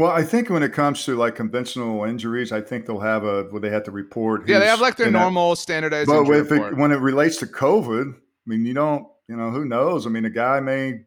Well, 0.00 0.12
I 0.12 0.22
think 0.22 0.48
when 0.48 0.62
it 0.62 0.72
comes 0.72 1.04
to 1.04 1.14
like 1.14 1.34
conventional 1.34 2.04
injuries, 2.04 2.52
I 2.52 2.62
think 2.62 2.86
they'll 2.86 3.00
have 3.00 3.22
a 3.24 3.42
where 3.50 3.60
they 3.60 3.68
have 3.68 3.84
to 3.84 3.90
report. 3.90 4.48
Yeah, 4.48 4.58
they 4.58 4.64
have 4.64 4.80
like 4.80 4.96
their 4.96 5.10
normal 5.10 5.54
standardized. 5.56 6.08
But 6.08 6.26
it, 6.26 6.74
when 6.78 6.90
it 6.90 7.00
relates 7.00 7.36
to 7.40 7.46
COVID, 7.46 8.14
I 8.14 8.16
mean, 8.46 8.64
you 8.64 8.72
don't, 8.72 9.06
you 9.28 9.36
know, 9.36 9.50
who 9.50 9.66
knows? 9.66 10.06
I 10.06 10.08
mean, 10.08 10.24
a 10.24 10.30
guy 10.30 10.58
may 10.60 11.00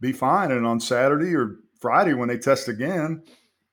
be 0.00 0.12
fine, 0.12 0.52
and 0.52 0.64
on 0.64 0.78
Saturday 0.78 1.34
or 1.34 1.56
Friday 1.80 2.14
when 2.14 2.28
they 2.28 2.38
test 2.38 2.68
again, 2.68 3.20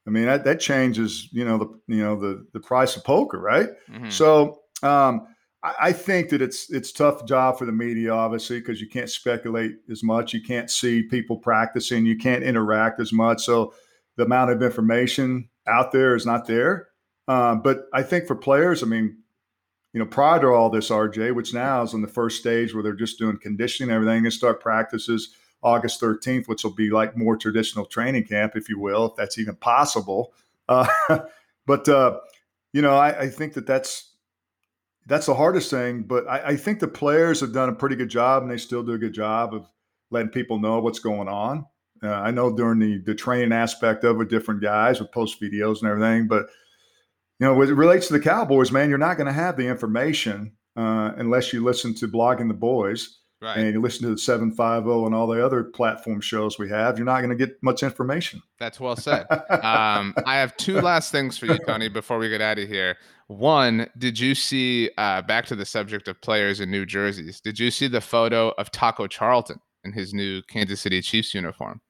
I 0.07 0.09
mean 0.09 0.25
that 0.25 0.43
that 0.45 0.59
changes, 0.59 1.29
you 1.31 1.45
know, 1.45 1.59
the 1.59 1.67
you 1.93 2.01
know 2.01 2.19
the 2.19 2.43
the 2.53 2.59
price 2.59 2.97
of 2.97 3.03
poker, 3.03 3.39
right? 3.39 3.69
Mm-hmm. 3.91 4.09
So 4.09 4.61
um, 4.81 5.27
I, 5.61 5.73
I 5.81 5.91
think 5.93 6.29
that 6.29 6.41
it's 6.41 6.71
it's 6.71 6.91
tough 6.91 7.27
job 7.27 7.59
for 7.59 7.67
the 7.67 7.71
media, 7.71 8.11
obviously, 8.11 8.59
because 8.59 8.81
you 8.81 8.89
can't 8.89 9.11
speculate 9.11 9.73
as 9.91 10.01
much, 10.01 10.33
you 10.33 10.41
can't 10.41 10.71
see 10.71 11.03
people 11.03 11.37
practicing, 11.37 12.07
you 12.07 12.17
can't 12.17 12.43
interact 12.43 12.99
as 12.99 13.13
much, 13.13 13.43
so 13.45 13.71
the 14.15 14.25
amount 14.25 14.51
of 14.51 14.61
information 14.61 15.49
out 15.67 15.91
there 15.91 16.15
is 16.15 16.25
not 16.25 16.47
there. 16.47 16.89
Um, 17.27 17.61
but 17.61 17.85
I 17.93 18.03
think 18.03 18.27
for 18.27 18.35
players, 18.35 18.83
I 18.83 18.85
mean, 18.85 19.17
you 19.93 19.99
know, 19.99 20.05
prior 20.05 20.41
to 20.41 20.47
all 20.47 20.69
this, 20.69 20.89
RJ, 20.89 21.35
which 21.35 21.53
now 21.53 21.83
is 21.83 21.93
on 21.93 22.01
the 22.01 22.07
first 22.07 22.39
stage 22.39 22.73
where 22.73 22.83
they're 22.83 22.93
just 22.93 23.19
doing 23.19 23.37
conditioning 23.37 23.93
everything 23.93 24.25
and 24.25 24.33
start 24.33 24.59
practices 24.59 25.35
August 25.61 26.01
13th, 26.01 26.47
which 26.47 26.63
will 26.63 26.73
be 26.73 26.89
like 26.89 27.15
more 27.15 27.37
traditional 27.37 27.85
training 27.85 28.25
camp, 28.25 28.53
if 28.55 28.67
you 28.67 28.79
will, 28.79 29.05
if 29.05 29.15
that's 29.15 29.37
even 29.37 29.55
possible. 29.55 30.33
Uh, 30.67 30.87
but 31.65 31.87
uh, 31.87 32.19
you 32.73 32.81
know, 32.81 32.95
I, 32.95 33.21
I, 33.21 33.29
think 33.29 33.53
that 33.53 33.67
that's 33.67 34.11
that's 35.05 35.27
the 35.27 35.35
hardest 35.35 35.69
thing. 35.69 36.03
But 36.03 36.27
I, 36.27 36.47
I, 36.47 36.55
think 36.55 36.79
the 36.79 36.87
players 36.87 37.39
have 37.41 37.53
done 37.53 37.69
a 37.69 37.73
pretty 37.73 37.95
good 37.95 38.09
job, 38.09 38.43
and 38.43 38.51
they 38.51 38.57
still 38.57 38.83
do 38.83 38.93
a 38.93 38.97
good 38.97 39.13
job 39.13 39.53
of 39.53 39.69
letting 40.09 40.31
people 40.31 40.59
know 40.59 40.79
what's 40.79 40.99
going 40.99 41.27
on. 41.27 41.65
Uh, 42.03 42.09
I 42.09 42.31
know 42.31 42.53
during 42.55 42.79
the 42.79 42.97
the 42.99 43.15
training 43.15 43.53
aspect 43.53 44.03
of 44.03 44.19
it, 44.19 44.29
different 44.29 44.61
guys 44.61 44.99
would 44.99 45.11
post 45.11 45.41
videos 45.41 45.81
and 45.81 45.89
everything, 45.89 46.27
but 46.27 46.47
you 47.39 47.47
know, 47.47 47.55
when 47.55 47.69
it 47.69 47.73
relates 47.73 48.07
to 48.07 48.13
the 48.13 48.19
Cowboys, 48.19 48.71
man, 48.71 48.89
you're 48.89 48.97
not 48.97 49.17
going 49.17 49.27
to 49.27 49.33
have 49.33 49.57
the 49.57 49.67
information 49.67 50.53
uh, 50.75 51.11
unless 51.17 51.51
you 51.51 51.63
listen 51.63 51.93
to 51.95 52.07
blogging 52.07 52.47
the 52.47 52.53
boys. 52.53 53.19
Right. 53.41 53.57
And 53.57 53.73
you 53.73 53.81
listen 53.81 54.03
to 54.03 54.11
the 54.11 54.17
750 54.17 55.05
and 55.05 55.13
all 55.13 55.27
the 55.27 55.45
other 55.45 55.65
platform 55.65 56.21
shows 56.21 56.57
we 56.57 56.69
have, 56.69 56.97
you're 56.97 57.03
not 57.03 57.19
going 57.19 57.37
to 57.37 57.45
get 57.45 57.61
much 57.61 57.83
information. 57.83 58.41
That's 58.57 58.79
well 58.79 58.95
said. 58.95 59.29
um, 59.29 60.15
I 60.25 60.35
have 60.35 60.55
two 60.55 60.79
last 60.79 61.11
things 61.11 61.37
for 61.37 61.47
you, 61.47 61.57
Tony, 61.67 61.89
before 61.89 62.17
we 62.17 62.29
get 62.29 62.39
out 62.39 62.57
of 62.57 62.69
here. 62.69 62.95
One, 63.27 63.89
did 63.97 64.17
you 64.17 64.33
see, 64.33 64.91
uh, 64.97 65.23
back 65.23 65.45
to 65.47 65.57
the 65.57 65.65
subject 65.65 66.07
of 66.07 66.21
players 66.21 66.61
in 66.61 66.71
New 66.71 66.85
Jerseys, 66.85 67.41
did 67.41 67.59
you 67.59 67.69
see 67.69 67.87
the 67.87 67.99
photo 67.99 68.51
of 68.51 68.71
Taco 68.71 69.07
Charlton 69.07 69.59
in 69.83 69.91
his 69.91 70.13
new 70.13 70.41
Kansas 70.43 70.79
City 70.79 71.01
Chiefs 71.01 71.33
uniform? 71.33 71.81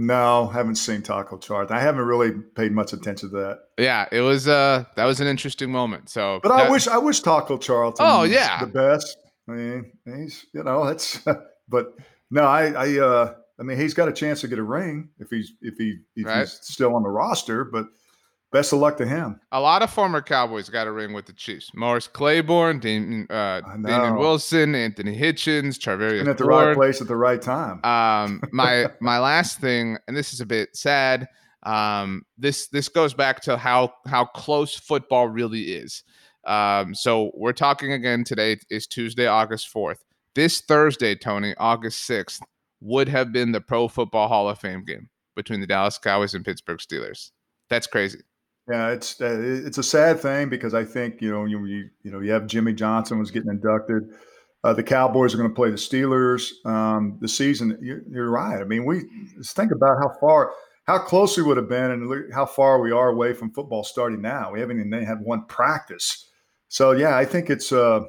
No, 0.00 0.46
haven't 0.46 0.76
seen 0.76 1.02
Taco 1.02 1.38
Charlton. 1.38 1.76
I 1.76 1.80
haven't 1.80 2.04
really 2.04 2.30
paid 2.30 2.70
much 2.70 2.92
attention 2.92 3.30
to 3.30 3.36
that. 3.38 3.58
Yeah, 3.76 4.06
it 4.12 4.20
was 4.20 4.46
uh 4.46 4.84
that 4.94 5.04
was 5.06 5.20
an 5.20 5.26
interesting 5.26 5.72
moment. 5.72 6.08
So 6.08 6.38
But 6.40 6.52
I 6.52 6.70
wish 6.70 6.86
I 6.86 6.98
wish 6.98 7.18
Taco 7.18 7.58
Charlton 7.58 8.06
Oh 8.08 8.22
yeah. 8.22 8.60
the 8.60 8.68
best. 8.68 9.18
I 9.48 9.52
mean, 9.52 9.92
he's 10.04 10.46
you 10.54 10.62
know 10.62 10.86
that's, 10.86 11.18
but 11.68 11.94
no, 12.30 12.42
I 12.42 12.66
I 12.68 12.98
uh 13.00 13.34
I 13.58 13.62
mean 13.64 13.76
he's 13.76 13.92
got 13.92 14.08
a 14.08 14.12
chance 14.12 14.40
to 14.42 14.46
get 14.46 14.60
a 14.60 14.62
ring 14.62 15.08
if 15.18 15.30
he's 15.30 15.54
if 15.62 15.74
he 15.78 15.98
if 16.14 16.26
right. 16.26 16.40
he's 16.42 16.60
still 16.62 16.94
on 16.94 17.02
the 17.02 17.08
roster, 17.08 17.64
but 17.64 17.86
best 18.50 18.72
of 18.72 18.78
luck 18.78 18.96
to 18.98 19.06
him. 19.06 19.40
A 19.52 19.60
lot 19.60 19.82
of 19.82 19.90
former 19.90 20.22
Cowboys 20.22 20.68
got 20.68 20.86
a 20.86 20.92
ring 20.92 21.12
with 21.12 21.26
the 21.26 21.32
Chiefs. 21.32 21.70
Morris 21.74 22.06
Claiborne, 22.08 22.80
Damien, 22.80 23.26
uh, 23.30 23.60
Damien 23.82 24.16
Wilson, 24.16 24.74
Anthony 24.74 25.16
Hitchens, 25.16 25.78
Charvarius. 25.78 26.26
at 26.26 26.38
the 26.38 26.44
Ford. 26.44 26.68
right 26.68 26.74
place 26.76 27.00
at 27.00 27.08
the 27.08 27.16
right 27.16 27.40
time. 27.40 27.84
Um, 27.84 28.42
my 28.52 28.88
my 29.00 29.18
last 29.18 29.60
thing, 29.60 29.98
and 30.06 30.16
this 30.16 30.32
is 30.32 30.40
a 30.40 30.46
bit 30.46 30.76
sad. 30.76 31.28
Um, 31.64 32.22
this 32.36 32.68
this 32.68 32.88
goes 32.88 33.14
back 33.14 33.40
to 33.42 33.56
how 33.56 33.92
how 34.06 34.24
close 34.24 34.76
football 34.76 35.28
really 35.28 35.72
is. 35.72 36.02
Um, 36.46 36.94
so 36.94 37.30
we're 37.34 37.52
talking 37.52 37.92
again 37.92 38.24
today 38.24 38.58
is 38.70 38.86
Tuesday, 38.86 39.26
August 39.26 39.72
4th. 39.74 39.98
This 40.34 40.62
Thursday, 40.62 41.14
Tony, 41.14 41.54
August 41.58 42.08
6th, 42.08 42.40
would 42.80 43.08
have 43.08 43.32
been 43.32 43.52
the 43.52 43.60
Pro 43.60 43.86
Football 43.88 44.28
Hall 44.28 44.48
of 44.48 44.58
Fame 44.58 44.84
game 44.84 45.10
between 45.36 45.60
the 45.60 45.66
Dallas 45.66 45.98
Cowboys 45.98 46.32
and 46.32 46.44
Pittsburgh 46.44 46.78
Steelers. 46.78 47.32
That's 47.68 47.86
crazy. 47.86 48.20
Yeah, 48.70 48.90
it's 48.90 49.20
uh, 49.20 49.38
it's 49.40 49.78
a 49.78 49.82
sad 49.82 50.20
thing 50.20 50.48
because 50.48 50.74
I 50.74 50.84
think 50.84 51.22
you 51.22 51.30
know 51.30 51.44
you 51.46 51.64
you, 51.66 51.90
you 52.02 52.10
know 52.10 52.20
you 52.20 52.32
have 52.32 52.46
Jimmy 52.46 52.72
Johnson 52.72 53.18
was 53.18 53.30
getting 53.30 53.50
inducted. 53.50 54.10
Uh, 54.64 54.74
the 54.74 54.82
Cowboys 54.82 55.32
are 55.32 55.38
going 55.38 55.48
to 55.48 55.54
play 55.54 55.70
the 55.70 55.76
Steelers. 55.76 56.50
Um, 56.66 57.16
the 57.20 57.28
season, 57.28 57.78
you're, 57.80 58.02
you're, 58.10 58.28
right. 58.28 58.60
I 58.60 58.64
mean, 58.64 58.84
we 58.84 59.04
just 59.36 59.54
think 59.54 59.70
about 59.70 59.98
how 59.98 60.10
far, 60.20 60.52
how 60.84 60.98
close 60.98 61.36
we 61.36 61.44
would 61.44 61.56
have 61.56 61.68
been, 61.68 61.92
and 61.92 62.34
how 62.34 62.44
far 62.44 62.80
we 62.80 62.90
are 62.90 63.10
away 63.10 63.34
from 63.34 63.52
football 63.52 63.84
starting 63.84 64.20
now. 64.20 64.50
We 64.52 64.58
haven't 64.58 64.80
even 64.80 65.04
had 65.04 65.20
one 65.20 65.44
practice 65.46 66.28
so 66.68 66.92
yeah, 66.92 67.16
I 67.16 67.24
think 67.24 67.50
it's 67.50 67.72
uh, 67.72 68.00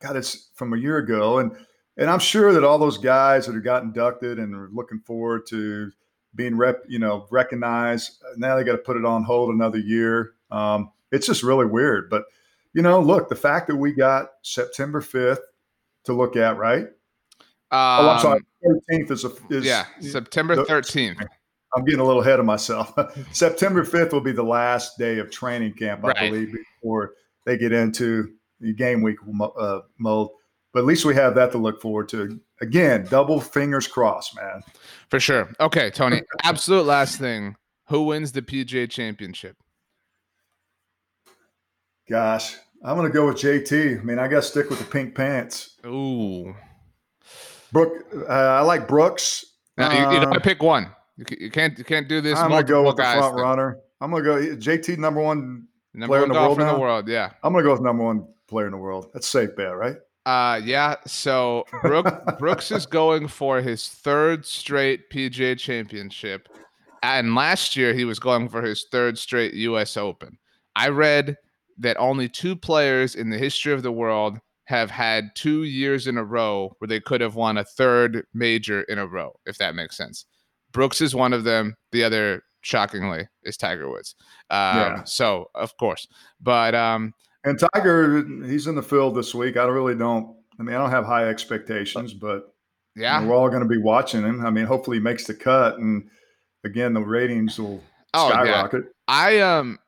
God, 0.00 0.16
it's 0.16 0.50
from 0.54 0.74
a 0.74 0.78
year 0.78 0.98
ago, 0.98 1.38
and 1.38 1.52
and 1.96 2.10
I'm 2.10 2.18
sure 2.18 2.52
that 2.52 2.64
all 2.64 2.78
those 2.78 2.98
guys 2.98 3.46
that 3.46 3.54
have 3.54 3.64
got 3.64 3.84
inducted 3.84 4.38
and 4.38 4.54
are 4.54 4.68
looking 4.72 5.00
forward 5.00 5.46
to 5.48 5.90
being 6.38 6.56
rep, 6.56 6.84
you 6.88 6.98
know, 6.98 7.26
recognized. 7.30 8.22
Now 8.36 8.56
they 8.56 8.64
got 8.64 8.72
to 8.72 8.78
put 8.78 8.96
it 8.96 9.04
on 9.04 9.24
hold 9.24 9.52
another 9.52 9.78
year. 9.78 10.32
Um, 10.50 10.92
it's 11.12 11.26
just 11.26 11.42
really 11.42 11.66
weird, 11.66 12.08
but 12.08 12.24
you 12.72 12.80
know, 12.80 13.00
look, 13.00 13.28
the 13.28 13.36
fact 13.36 13.66
that 13.66 13.76
we 13.76 13.92
got 13.92 14.28
September 14.42 15.00
5th 15.00 15.40
to 16.04 16.12
look 16.12 16.36
at, 16.36 16.56
right? 16.56 16.84
Um, 17.70 17.80
oh, 17.80 18.10
I'm 18.10 18.20
sorry. 18.20 18.40
13th 18.90 19.10
is 19.10 19.24
a 19.24 19.32
is, 19.50 19.64
yeah, 19.64 19.86
September 20.00 20.56
13th. 20.56 21.26
I'm 21.74 21.84
getting 21.84 22.00
a 22.00 22.04
little 22.04 22.22
ahead 22.22 22.38
of 22.38 22.46
myself. 22.46 22.94
September 23.32 23.84
5th 23.84 24.12
will 24.12 24.20
be 24.20 24.32
the 24.32 24.42
last 24.42 24.96
day 24.96 25.18
of 25.18 25.30
training 25.30 25.74
camp, 25.74 26.04
I 26.04 26.08
right. 26.08 26.30
believe, 26.30 26.54
before 26.80 27.14
they 27.44 27.58
get 27.58 27.72
into 27.72 28.32
the 28.60 28.72
game 28.72 29.02
week 29.02 29.16
uh, 29.58 29.80
mode. 29.98 30.28
But 30.72 30.80
at 30.80 30.84
least 30.86 31.04
we 31.04 31.14
have 31.14 31.34
that 31.34 31.52
to 31.52 31.58
look 31.58 31.80
forward 31.80 32.08
to. 32.10 32.38
Again, 32.60 33.06
double 33.10 33.40
fingers 33.40 33.86
crossed, 33.86 34.36
man. 34.36 34.62
For 35.10 35.18
sure. 35.18 35.50
Okay, 35.60 35.90
Tony. 35.90 36.22
absolute 36.44 36.84
last 36.84 37.18
thing. 37.18 37.56
Who 37.88 38.04
wins 38.04 38.32
the 38.32 38.42
PGA 38.42 38.88
Championship? 38.90 39.56
Gosh, 42.08 42.56
I'm 42.84 42.96
going 42.96 43.10
to 43.10 43.12
go 43.12 43.26
with 43.26 43.36
JT. 43.36 44.00
I 44.00 44.02
mean, 44.02 44.18
I 44.18 44.28
got 44.28 44.36
to 44.36 44.42
stick 44.42 44.68
with 44.68 44.78
the 44.78 44.84
pink 44.84 45.14
pants. 45.14 45.76
Ooh. 45.86 46.54
Brooke, 47.72 48.06
uh, 48.28 48.32
I 48.32 48.60
like 48.60 48.88
Brooks. 48.88 49.44
Now, 49.76 49.92
you, 49.92 49.98
you 49.98 50.24
got 50.24 50.32
to 50.32 50.36
um, 50.36 50.42
pick 50.42 50.62
one. 50.62 50.90
You 51.18 51.50
can't 51.50 51.76
you 51.76 51.84
can't 51.84 52.08
do 52.08 52.20
this. 52.20 52.38
I'm 52.38 52.48
gonna 52.48 52.62
go 52.62 52.84
with 52.84 52.96
the 52.96 53.02
front 53.02 53.34
thing. 53.34 53.42
runner. 53.42 53.78
I'm 54.00 54.12
gonna 54.12 54.22
go 54.22 54.36
JT 54.36 54.98
number 54.98 55.20
one 55.20 55.66
Number 55.92 56.12
player 56.12 56.20
one 56.20 56.30
in 56.30 56.34
the 56.34 56.40
world 56.40 56.60
in 56.60 56.66
the 56.68 56.78
world, 56.78 57.08
yeah. 57.08 57.30
I'm 57.42 57.52
gonna 57.52 57.64
go 57.64 57.72
with 57.72 57.80
number 57.80 58.04
one 58.04 58.24
player 58.46 58.66
in 58.66 58.72
the 58.72 58.78
world. 58.78 59.10
That's 59.12 59.26
safe 59.26 59.56
bet, 59.56 59.76
right? 59.76 59.96
Uh 60.28 60.60
yeah. 60.62 60.96
So 61.06 61.64
Brooke, 61.80 62.38
Brooks 62.38 62.70
is 62.70 62.84
going 62.84 63.28
for 63.28 63.62
his 63.62 63.88
third 63.88 64.44
straight 64.44 65.08
PGA 65.08 65.58
championship. 65.58 66.50
And 67.02 67.34
last 67.34 67.76
year 67.76 67.94
he 67.94 68.04
was 68.04 68.18
going 68.18 68.50
for 68.50 68.60
his 68.60 68.84
third 68.92 69.16
straight 69.16 69.54
US 69.54 69.96
Open. 69.96 70.36
I 70.76 70.88
read 70.88 71.38
that 71.78 71.96
only 71.96 72.28
two 72.28 72.56
players 72.56 73.14
in 73.14 73.30
the 73.30 73.38
history 73.38 73.72
of 73.72 73.82
the 73.82 73.90
world 73.90 74.38
have 74.64 74.90
had 74.90 75.30
two 75.34 75.62
years 75.62 76.06
in 76.06 76.18
a 76.18 76.24
row 76.24 76.74
where 76.78 76.88
they 76.88 77.00
could 77.00 77.22
have 77.22 77.34
won 77.34 77.56
a 77.56 77.64
third 77.64 78.26
major 78.34 78.82
in 78.82 78.98
a 78.98 79.06
row, 79.06 79.34
if 79.46 79.56
that 79.56 79.74
makes 79.74 79.96
sense. 79.96 80.26
Brooks 80.72 81.00
is 81.00 81.14
one 81.14 81.32
of 81.32 81.44
them. 81.44 81.74
The 81.92 82.04
other 82.04 82.42
shockingly, 82.60 83.28
is 83.44 83.56
Tiger 83.56 83.88
Woods. 83.88 84.14
Um, 84.50 84.76
yeah. 84.76 85.04
So 85.04 85.50
of 85.54 85.74
course, 85.78 86.06
but 86.38 86.74
um, 86.74 87.14
and 87.44 87.58
Tiger, 87.74 88.24
he's 88.44 88.66
in 88.66 88.74
the 88.74 88.82
field 88.82 89.14
this 89.14 89.34
week. 89.34 89.56
I 89.56 89.64
really 89.64 89.94
don't. 89.94 90.36
I 90.58 90.62
mean, 90.62 90.74
I 90.74 90.78
don't 90.78 90.90
have 90.90 91.06
high 91.06 91.28
expectations, 91.28 92.12
but 92.12 92.54
yeah, 92.96 93.24
we're 93.24 93.34
all 93.34 93.48
going 93.48 93.62
to 93.62 93.68
be 93.68 93.78
watching 93.78 94.22
him. 94.22 94.44
I 94.44 94.50
mean, 94.50 94.66
hopefully, 94.66 94.96
he 94.96 95.02
makes 95.02 95.24
the 95.24 95.34
cut, 95.34 95.78
and 95.78 96.08
again, 96.64 96.94
the 96.94 97.00
ratings 97.00 97.58
will 97.58 97.82
oh, 98.14 98.30
skyrocket. 98.30 98.84
Yeah. 98.84 98.90
I 99.08 99.38
um, 99.40 99.78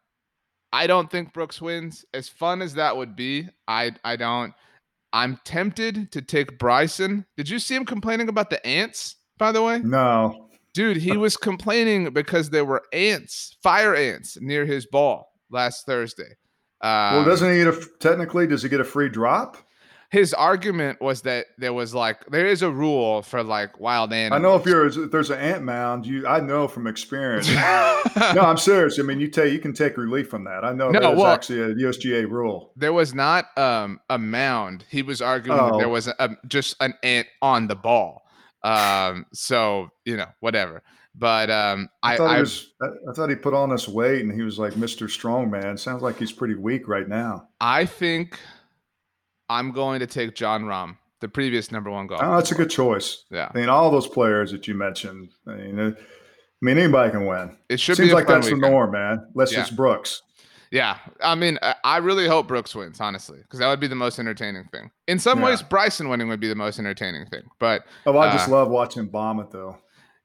I 0.72 0.86
don't 0.86 1.10
think 1.10 1.32
Brooks 1.32 1.60
wins. 1.60 2.04
As 2.14 2.28
fun 2.28 2.62
as 2.62 2.74
that 2.74 2.96
would 2.96 3.16
be, 3.16 3.48
I 3.66 3.92
I 4.04 4.16
don't. 4.16 4.54
I'm 5.12 5.40
tempted 5.44 6.12
to 6.12 6.22
take 6.22 6.58
Bryson. 6.58 7.26
Did 7.36 7.48
you 7.48 7.58
see 7.58 7.74
him 7.74 7.84
complaining 7.84 8.28
about 8.28 8.48
the 8.48 8.64
ants? 8.64 9.16
By 9.38 9.50
the 9.50 9.62
way, 9.62 9.80
no. 9.80 10.48
Dude, 10.72 10.98
he 10.98 11.16
was 11.16 11.36
complaining 11.36 12.12
because 12.12 12.50
there 12.50 12.64
were 12.64 12.84
ants, 12.92 13.56
fire 13.60 13.96
ants 13.96 14.38
near 14.40 14.64
his 14.64 14.86
ball 14.86 15.32
last 15.50 15.84
Thursday. 15.84 16.36
Um, 16.82 17.16
well, 17.16 17.24
doesn't 17.24 17.50
he 17.50 17.58
get 17.58 17.68
a 17.68 17.86
technically? 17.98 18.46
Does 18.46 18.62
he 18.62 18.68
get 18.68 18.80
a 18.80 18.84
free 18.84 19.08
drop? 19.08 19.56
His 20.10 20.34
argument 20.34 21.00
was 21.00 21.22
that 21.22 21.46
there 21.56 21.72
was 21.72 21.94
like 21.94 22.26
there 22.26 22.46
is 22.46 22.62
a 22.62 22.70
rule 22.70 23.22
for 23.22 23.44
like 23.44 23.78
wild 23.78 24.12
animals. 24.12 24.40
I 24.40 24.42
know 24.42 24.56
if 24.56 24.66
you're 24.66 24.86
if 24.86 25.10
there's 25.12 25.30
an 25.30 25.38
ant 25.38 25.62
mound, 25.62 26.04
you 26.04 26.26
I 26.26 26.40
know 26.40 26.66
from 26.66 26.88
experience. 26.88 27.48
no, 27.54 28.40
I'm 28.40 28.56
serious. 28.56 28.98
I 28.98 29.02
mean, 29.02 29.20
you 29.20 29.28
take 29.28 29.52
you 29.52 29.60
can 29.60 29.72
take 29.72 29.96
relief 29.96 30.28
from 30.28 30.44
that. 30.44 30.64
I 30.64 30.72
know 30.72 30.90
no, 30.90 31.00
that 31.00 31.12
is 31.12 31.18
well, 31.18 31.32
actually 31.32 31.60
a 31.60 31.74
USGA 31.74 32.28
rule. 32.28 32.72
There 32.76 32.92
was 32.92 33.14
not 33.14 33.56
um, 33.56 34.00
a 34.10 34.18
mound. 34.18 34.84
He 34.88 35.02
was 35.02 35.22
arguing 35.22 35.60
oh. 35.60 35.70
that 35.70 35.78
there 35.78 35.88
was 35.88 36.08
a, 36.08 36.36
just 36.48 36.74
an 36.80 36.94
ant 37.04 37.28
on 37.40 37.68
the 37.68 37.76
ball. 37.76 38.22
Um, 38.64 39.26
so 39.32 39.90
you 40.04 40.16
know, 40.16 40.28
whatever. 40.40 40.82
But 41.14 41.50
um, 41.50 41.88
I, 42.02 42.14
I 42.14 42.16
thought, 42.16 42.30
I, 42.30 42.40
was, 42.40 42.72
I 42.80 43.12
thought 43.14 43.30
he 43.30 43.36
put 43.36 43.52
on 43.52 43.70
this 43.70 43.88
weight 43.88 44.22
and 44.22 44.32
he 44.32 44.42
was 44.42 44.58
like 44.58 44.74
Mr. 44.74 45.06
Strongman. 45.06 45.78
Sounds 45.78 46.02
like 46.02 46.18
he's 46.18 46.32
pretty 46.32 46.54
weak 46.54 46.88
right 46.88 47.08
now. 47.08 47.48
I 47.60 47.84
think 47.84 48.38
I'm 49.48 49.72
going 49.72 50.00
to 50.00 50.06
take 50.06 50.34
Jon 50.34 50.64
Rahm, 50.64 50.96
the 51.20 51.28
previous 51.28 51.72
number 51.72 51.90
one 51.90 52.06
golfer. 52.06 52.24
Oh, 52.24 52.36
that's 52.36 52.52
a 52.52 52.54
good 52.54 52.70
choice. 52.70 53.24
Yeah. 53.30 53.50
I 53.52 53.58
mean, 53.58 53.68
all 53.68 53.90
those 53.90 54.06
players 54.06 54.52
that 54.52 54.68
you 54.68 54.74
mentioned. 54.74 55.30
I 55.46 55.56
mean, 55.56 55.78
it, 55.78 55.96
I 55.98 56.64
mean 56.64 56.78
anybody 56.78 57.10
can 57.10 57.26
win. 57.26 57.56
It 57.68 57.80
should 57.80 57.96
seems 57.96 58.12
like 58.12 58.28
that's 58.28 58.46
weekend. 58.46 58.62
the 58.62 58.70
norm, 58.70 58.92
man. 58.92 59.26
Unless 59.34 59.52
yeah. 59.52 59.60
it's 59.60 59.70
Brooks. 59.70 60.22
Yeah, 60.70 60.98
I 61.20 61.34
mean, 61.34 61.58
I 61.82 61.96
really 61.96 62.28
hope 62.28 62.46
Brooks 62.46 62.76
wins, 62.76 63.00
honestly, 63.00 63.38
because 63.38 63.58
that 63.58 63.68
would 63.68 63.80
be 63.80 63.88
the 63.88 63.96
most 63.96 64.20
entertaining 64.20 64.68
thing. 64.70 64.92
In 65.08 65.18
some 65.18 65.40
yeah. 65.40 65.46
ways, 65.46 65.62
Bryson 65.62 66.08
winning 66.08 66.28
would 66.28 66.38
be 66.38 66.46
the 66.46 66.54
most 66.54 66.78
entertaining 66.78 67.26
thing. 67.26 67.42
But 67.58 67.84
oh, 68.06 68.16
I 68.16 68.30
just 68.30 68.48
uh, 68.48 68.52
love 68.52 68.68
watching 68.68 69.06
bomb 69.06 69.40
it 69.40 69.50
though. 69.50 69.76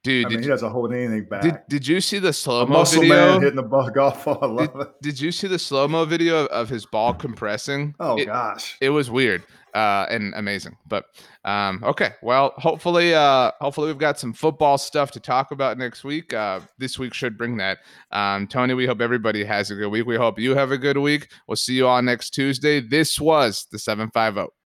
Dude, 0.06 0.28
I 0.28 0.30
mean, 0.30 0.44
he 0.44 0.48
doesn't 0.48 0.70
hold 0.70 0.94
anything 0.94 1.26
back. 1.26 1.42
Did, 1.42 1.58
did 1.68 1.88
you 1.88 2.00
see 2.00 2.20
the 2.20 2.32
slow 2.32 2.64
mo 2.68 2.84
video? 2.84 3.10
Man 3.10 3.42
hitting 3.42 3.56
the 3.56 3.64
ball 3.64 3.90
golf 3.90 4.24
ball. 4.24 4.38
I 4.40 4.46
love 4.46 4.74
did, 4.74 4.82
it. 4.82 4.88
Did 5.02 5.20
you 5.20 5.32
see 5.32 5.48
the 5.48 5.58
slow 5.58 5.88
mo 5.88 6.06
video 6.06 6.46
of 6.46 6.70
his 6.70 6.86
ball 6.86 7.16
compressing? 7.16 7.96
Oh 8.00 8.16
it, 8.16 8.26
gosh, 8.26 8.78
it 8.82 8.92
was 8.92 9.10
weird 9.10 9.44
uh, 9.76 10.06
and 10.10 10.34
amazing. 10.36 10.78
But 10.88 11.06
um, 11.44 11.84
okay, 11.84 12.14
well, 12.22 12.54
hopefully, 12.58 13.16
uh, 13.16 13.52
hopefully 13.60 13.88
we've 13.88 13.98
got 13.98 14.20
some 14.20 14.32
football 14.32 14.78
stuff 14.78 15.10
to 15.12 15.20
talk 15.20 15.50
about 15.50 15.80
next 15.80 16.04
week. 16.04 16.34
Uh, 16.34 16.60
this 16.78 17.00
week 17.00 17.16
should 17.16 17.36
bring 17.36 17.58
that. 17.58 17.80
Um, 18.12 18.48
Tony, 18.48 18.76
we 18.76 18.86
hope 18.86 19.02
everybody 19.02 19.44
has 19.44 19.72
a 19.72 19.76
good 19.76 19.90
week. 19.90 20.06
We 20.06 20.18
hope 20.18 20.40
you 20.40 20.56
have 20.56 20.70
a 20.70 20.78
good 20.78 20.98
week. 20.98 21.30
We'll 21.48 21.56
see 21.56 21.74
you 21.74 21.88
all 21.88 22.02
next 22.02 22.30
Tuesday. 22.30 22.80
This 22.80 23.20
was 23.20 23.66
the 23.72 23.80
seven 23.80 24.10
five 24.12 24.36
zero. 24.36 24.48
Oh. 24.48 24.65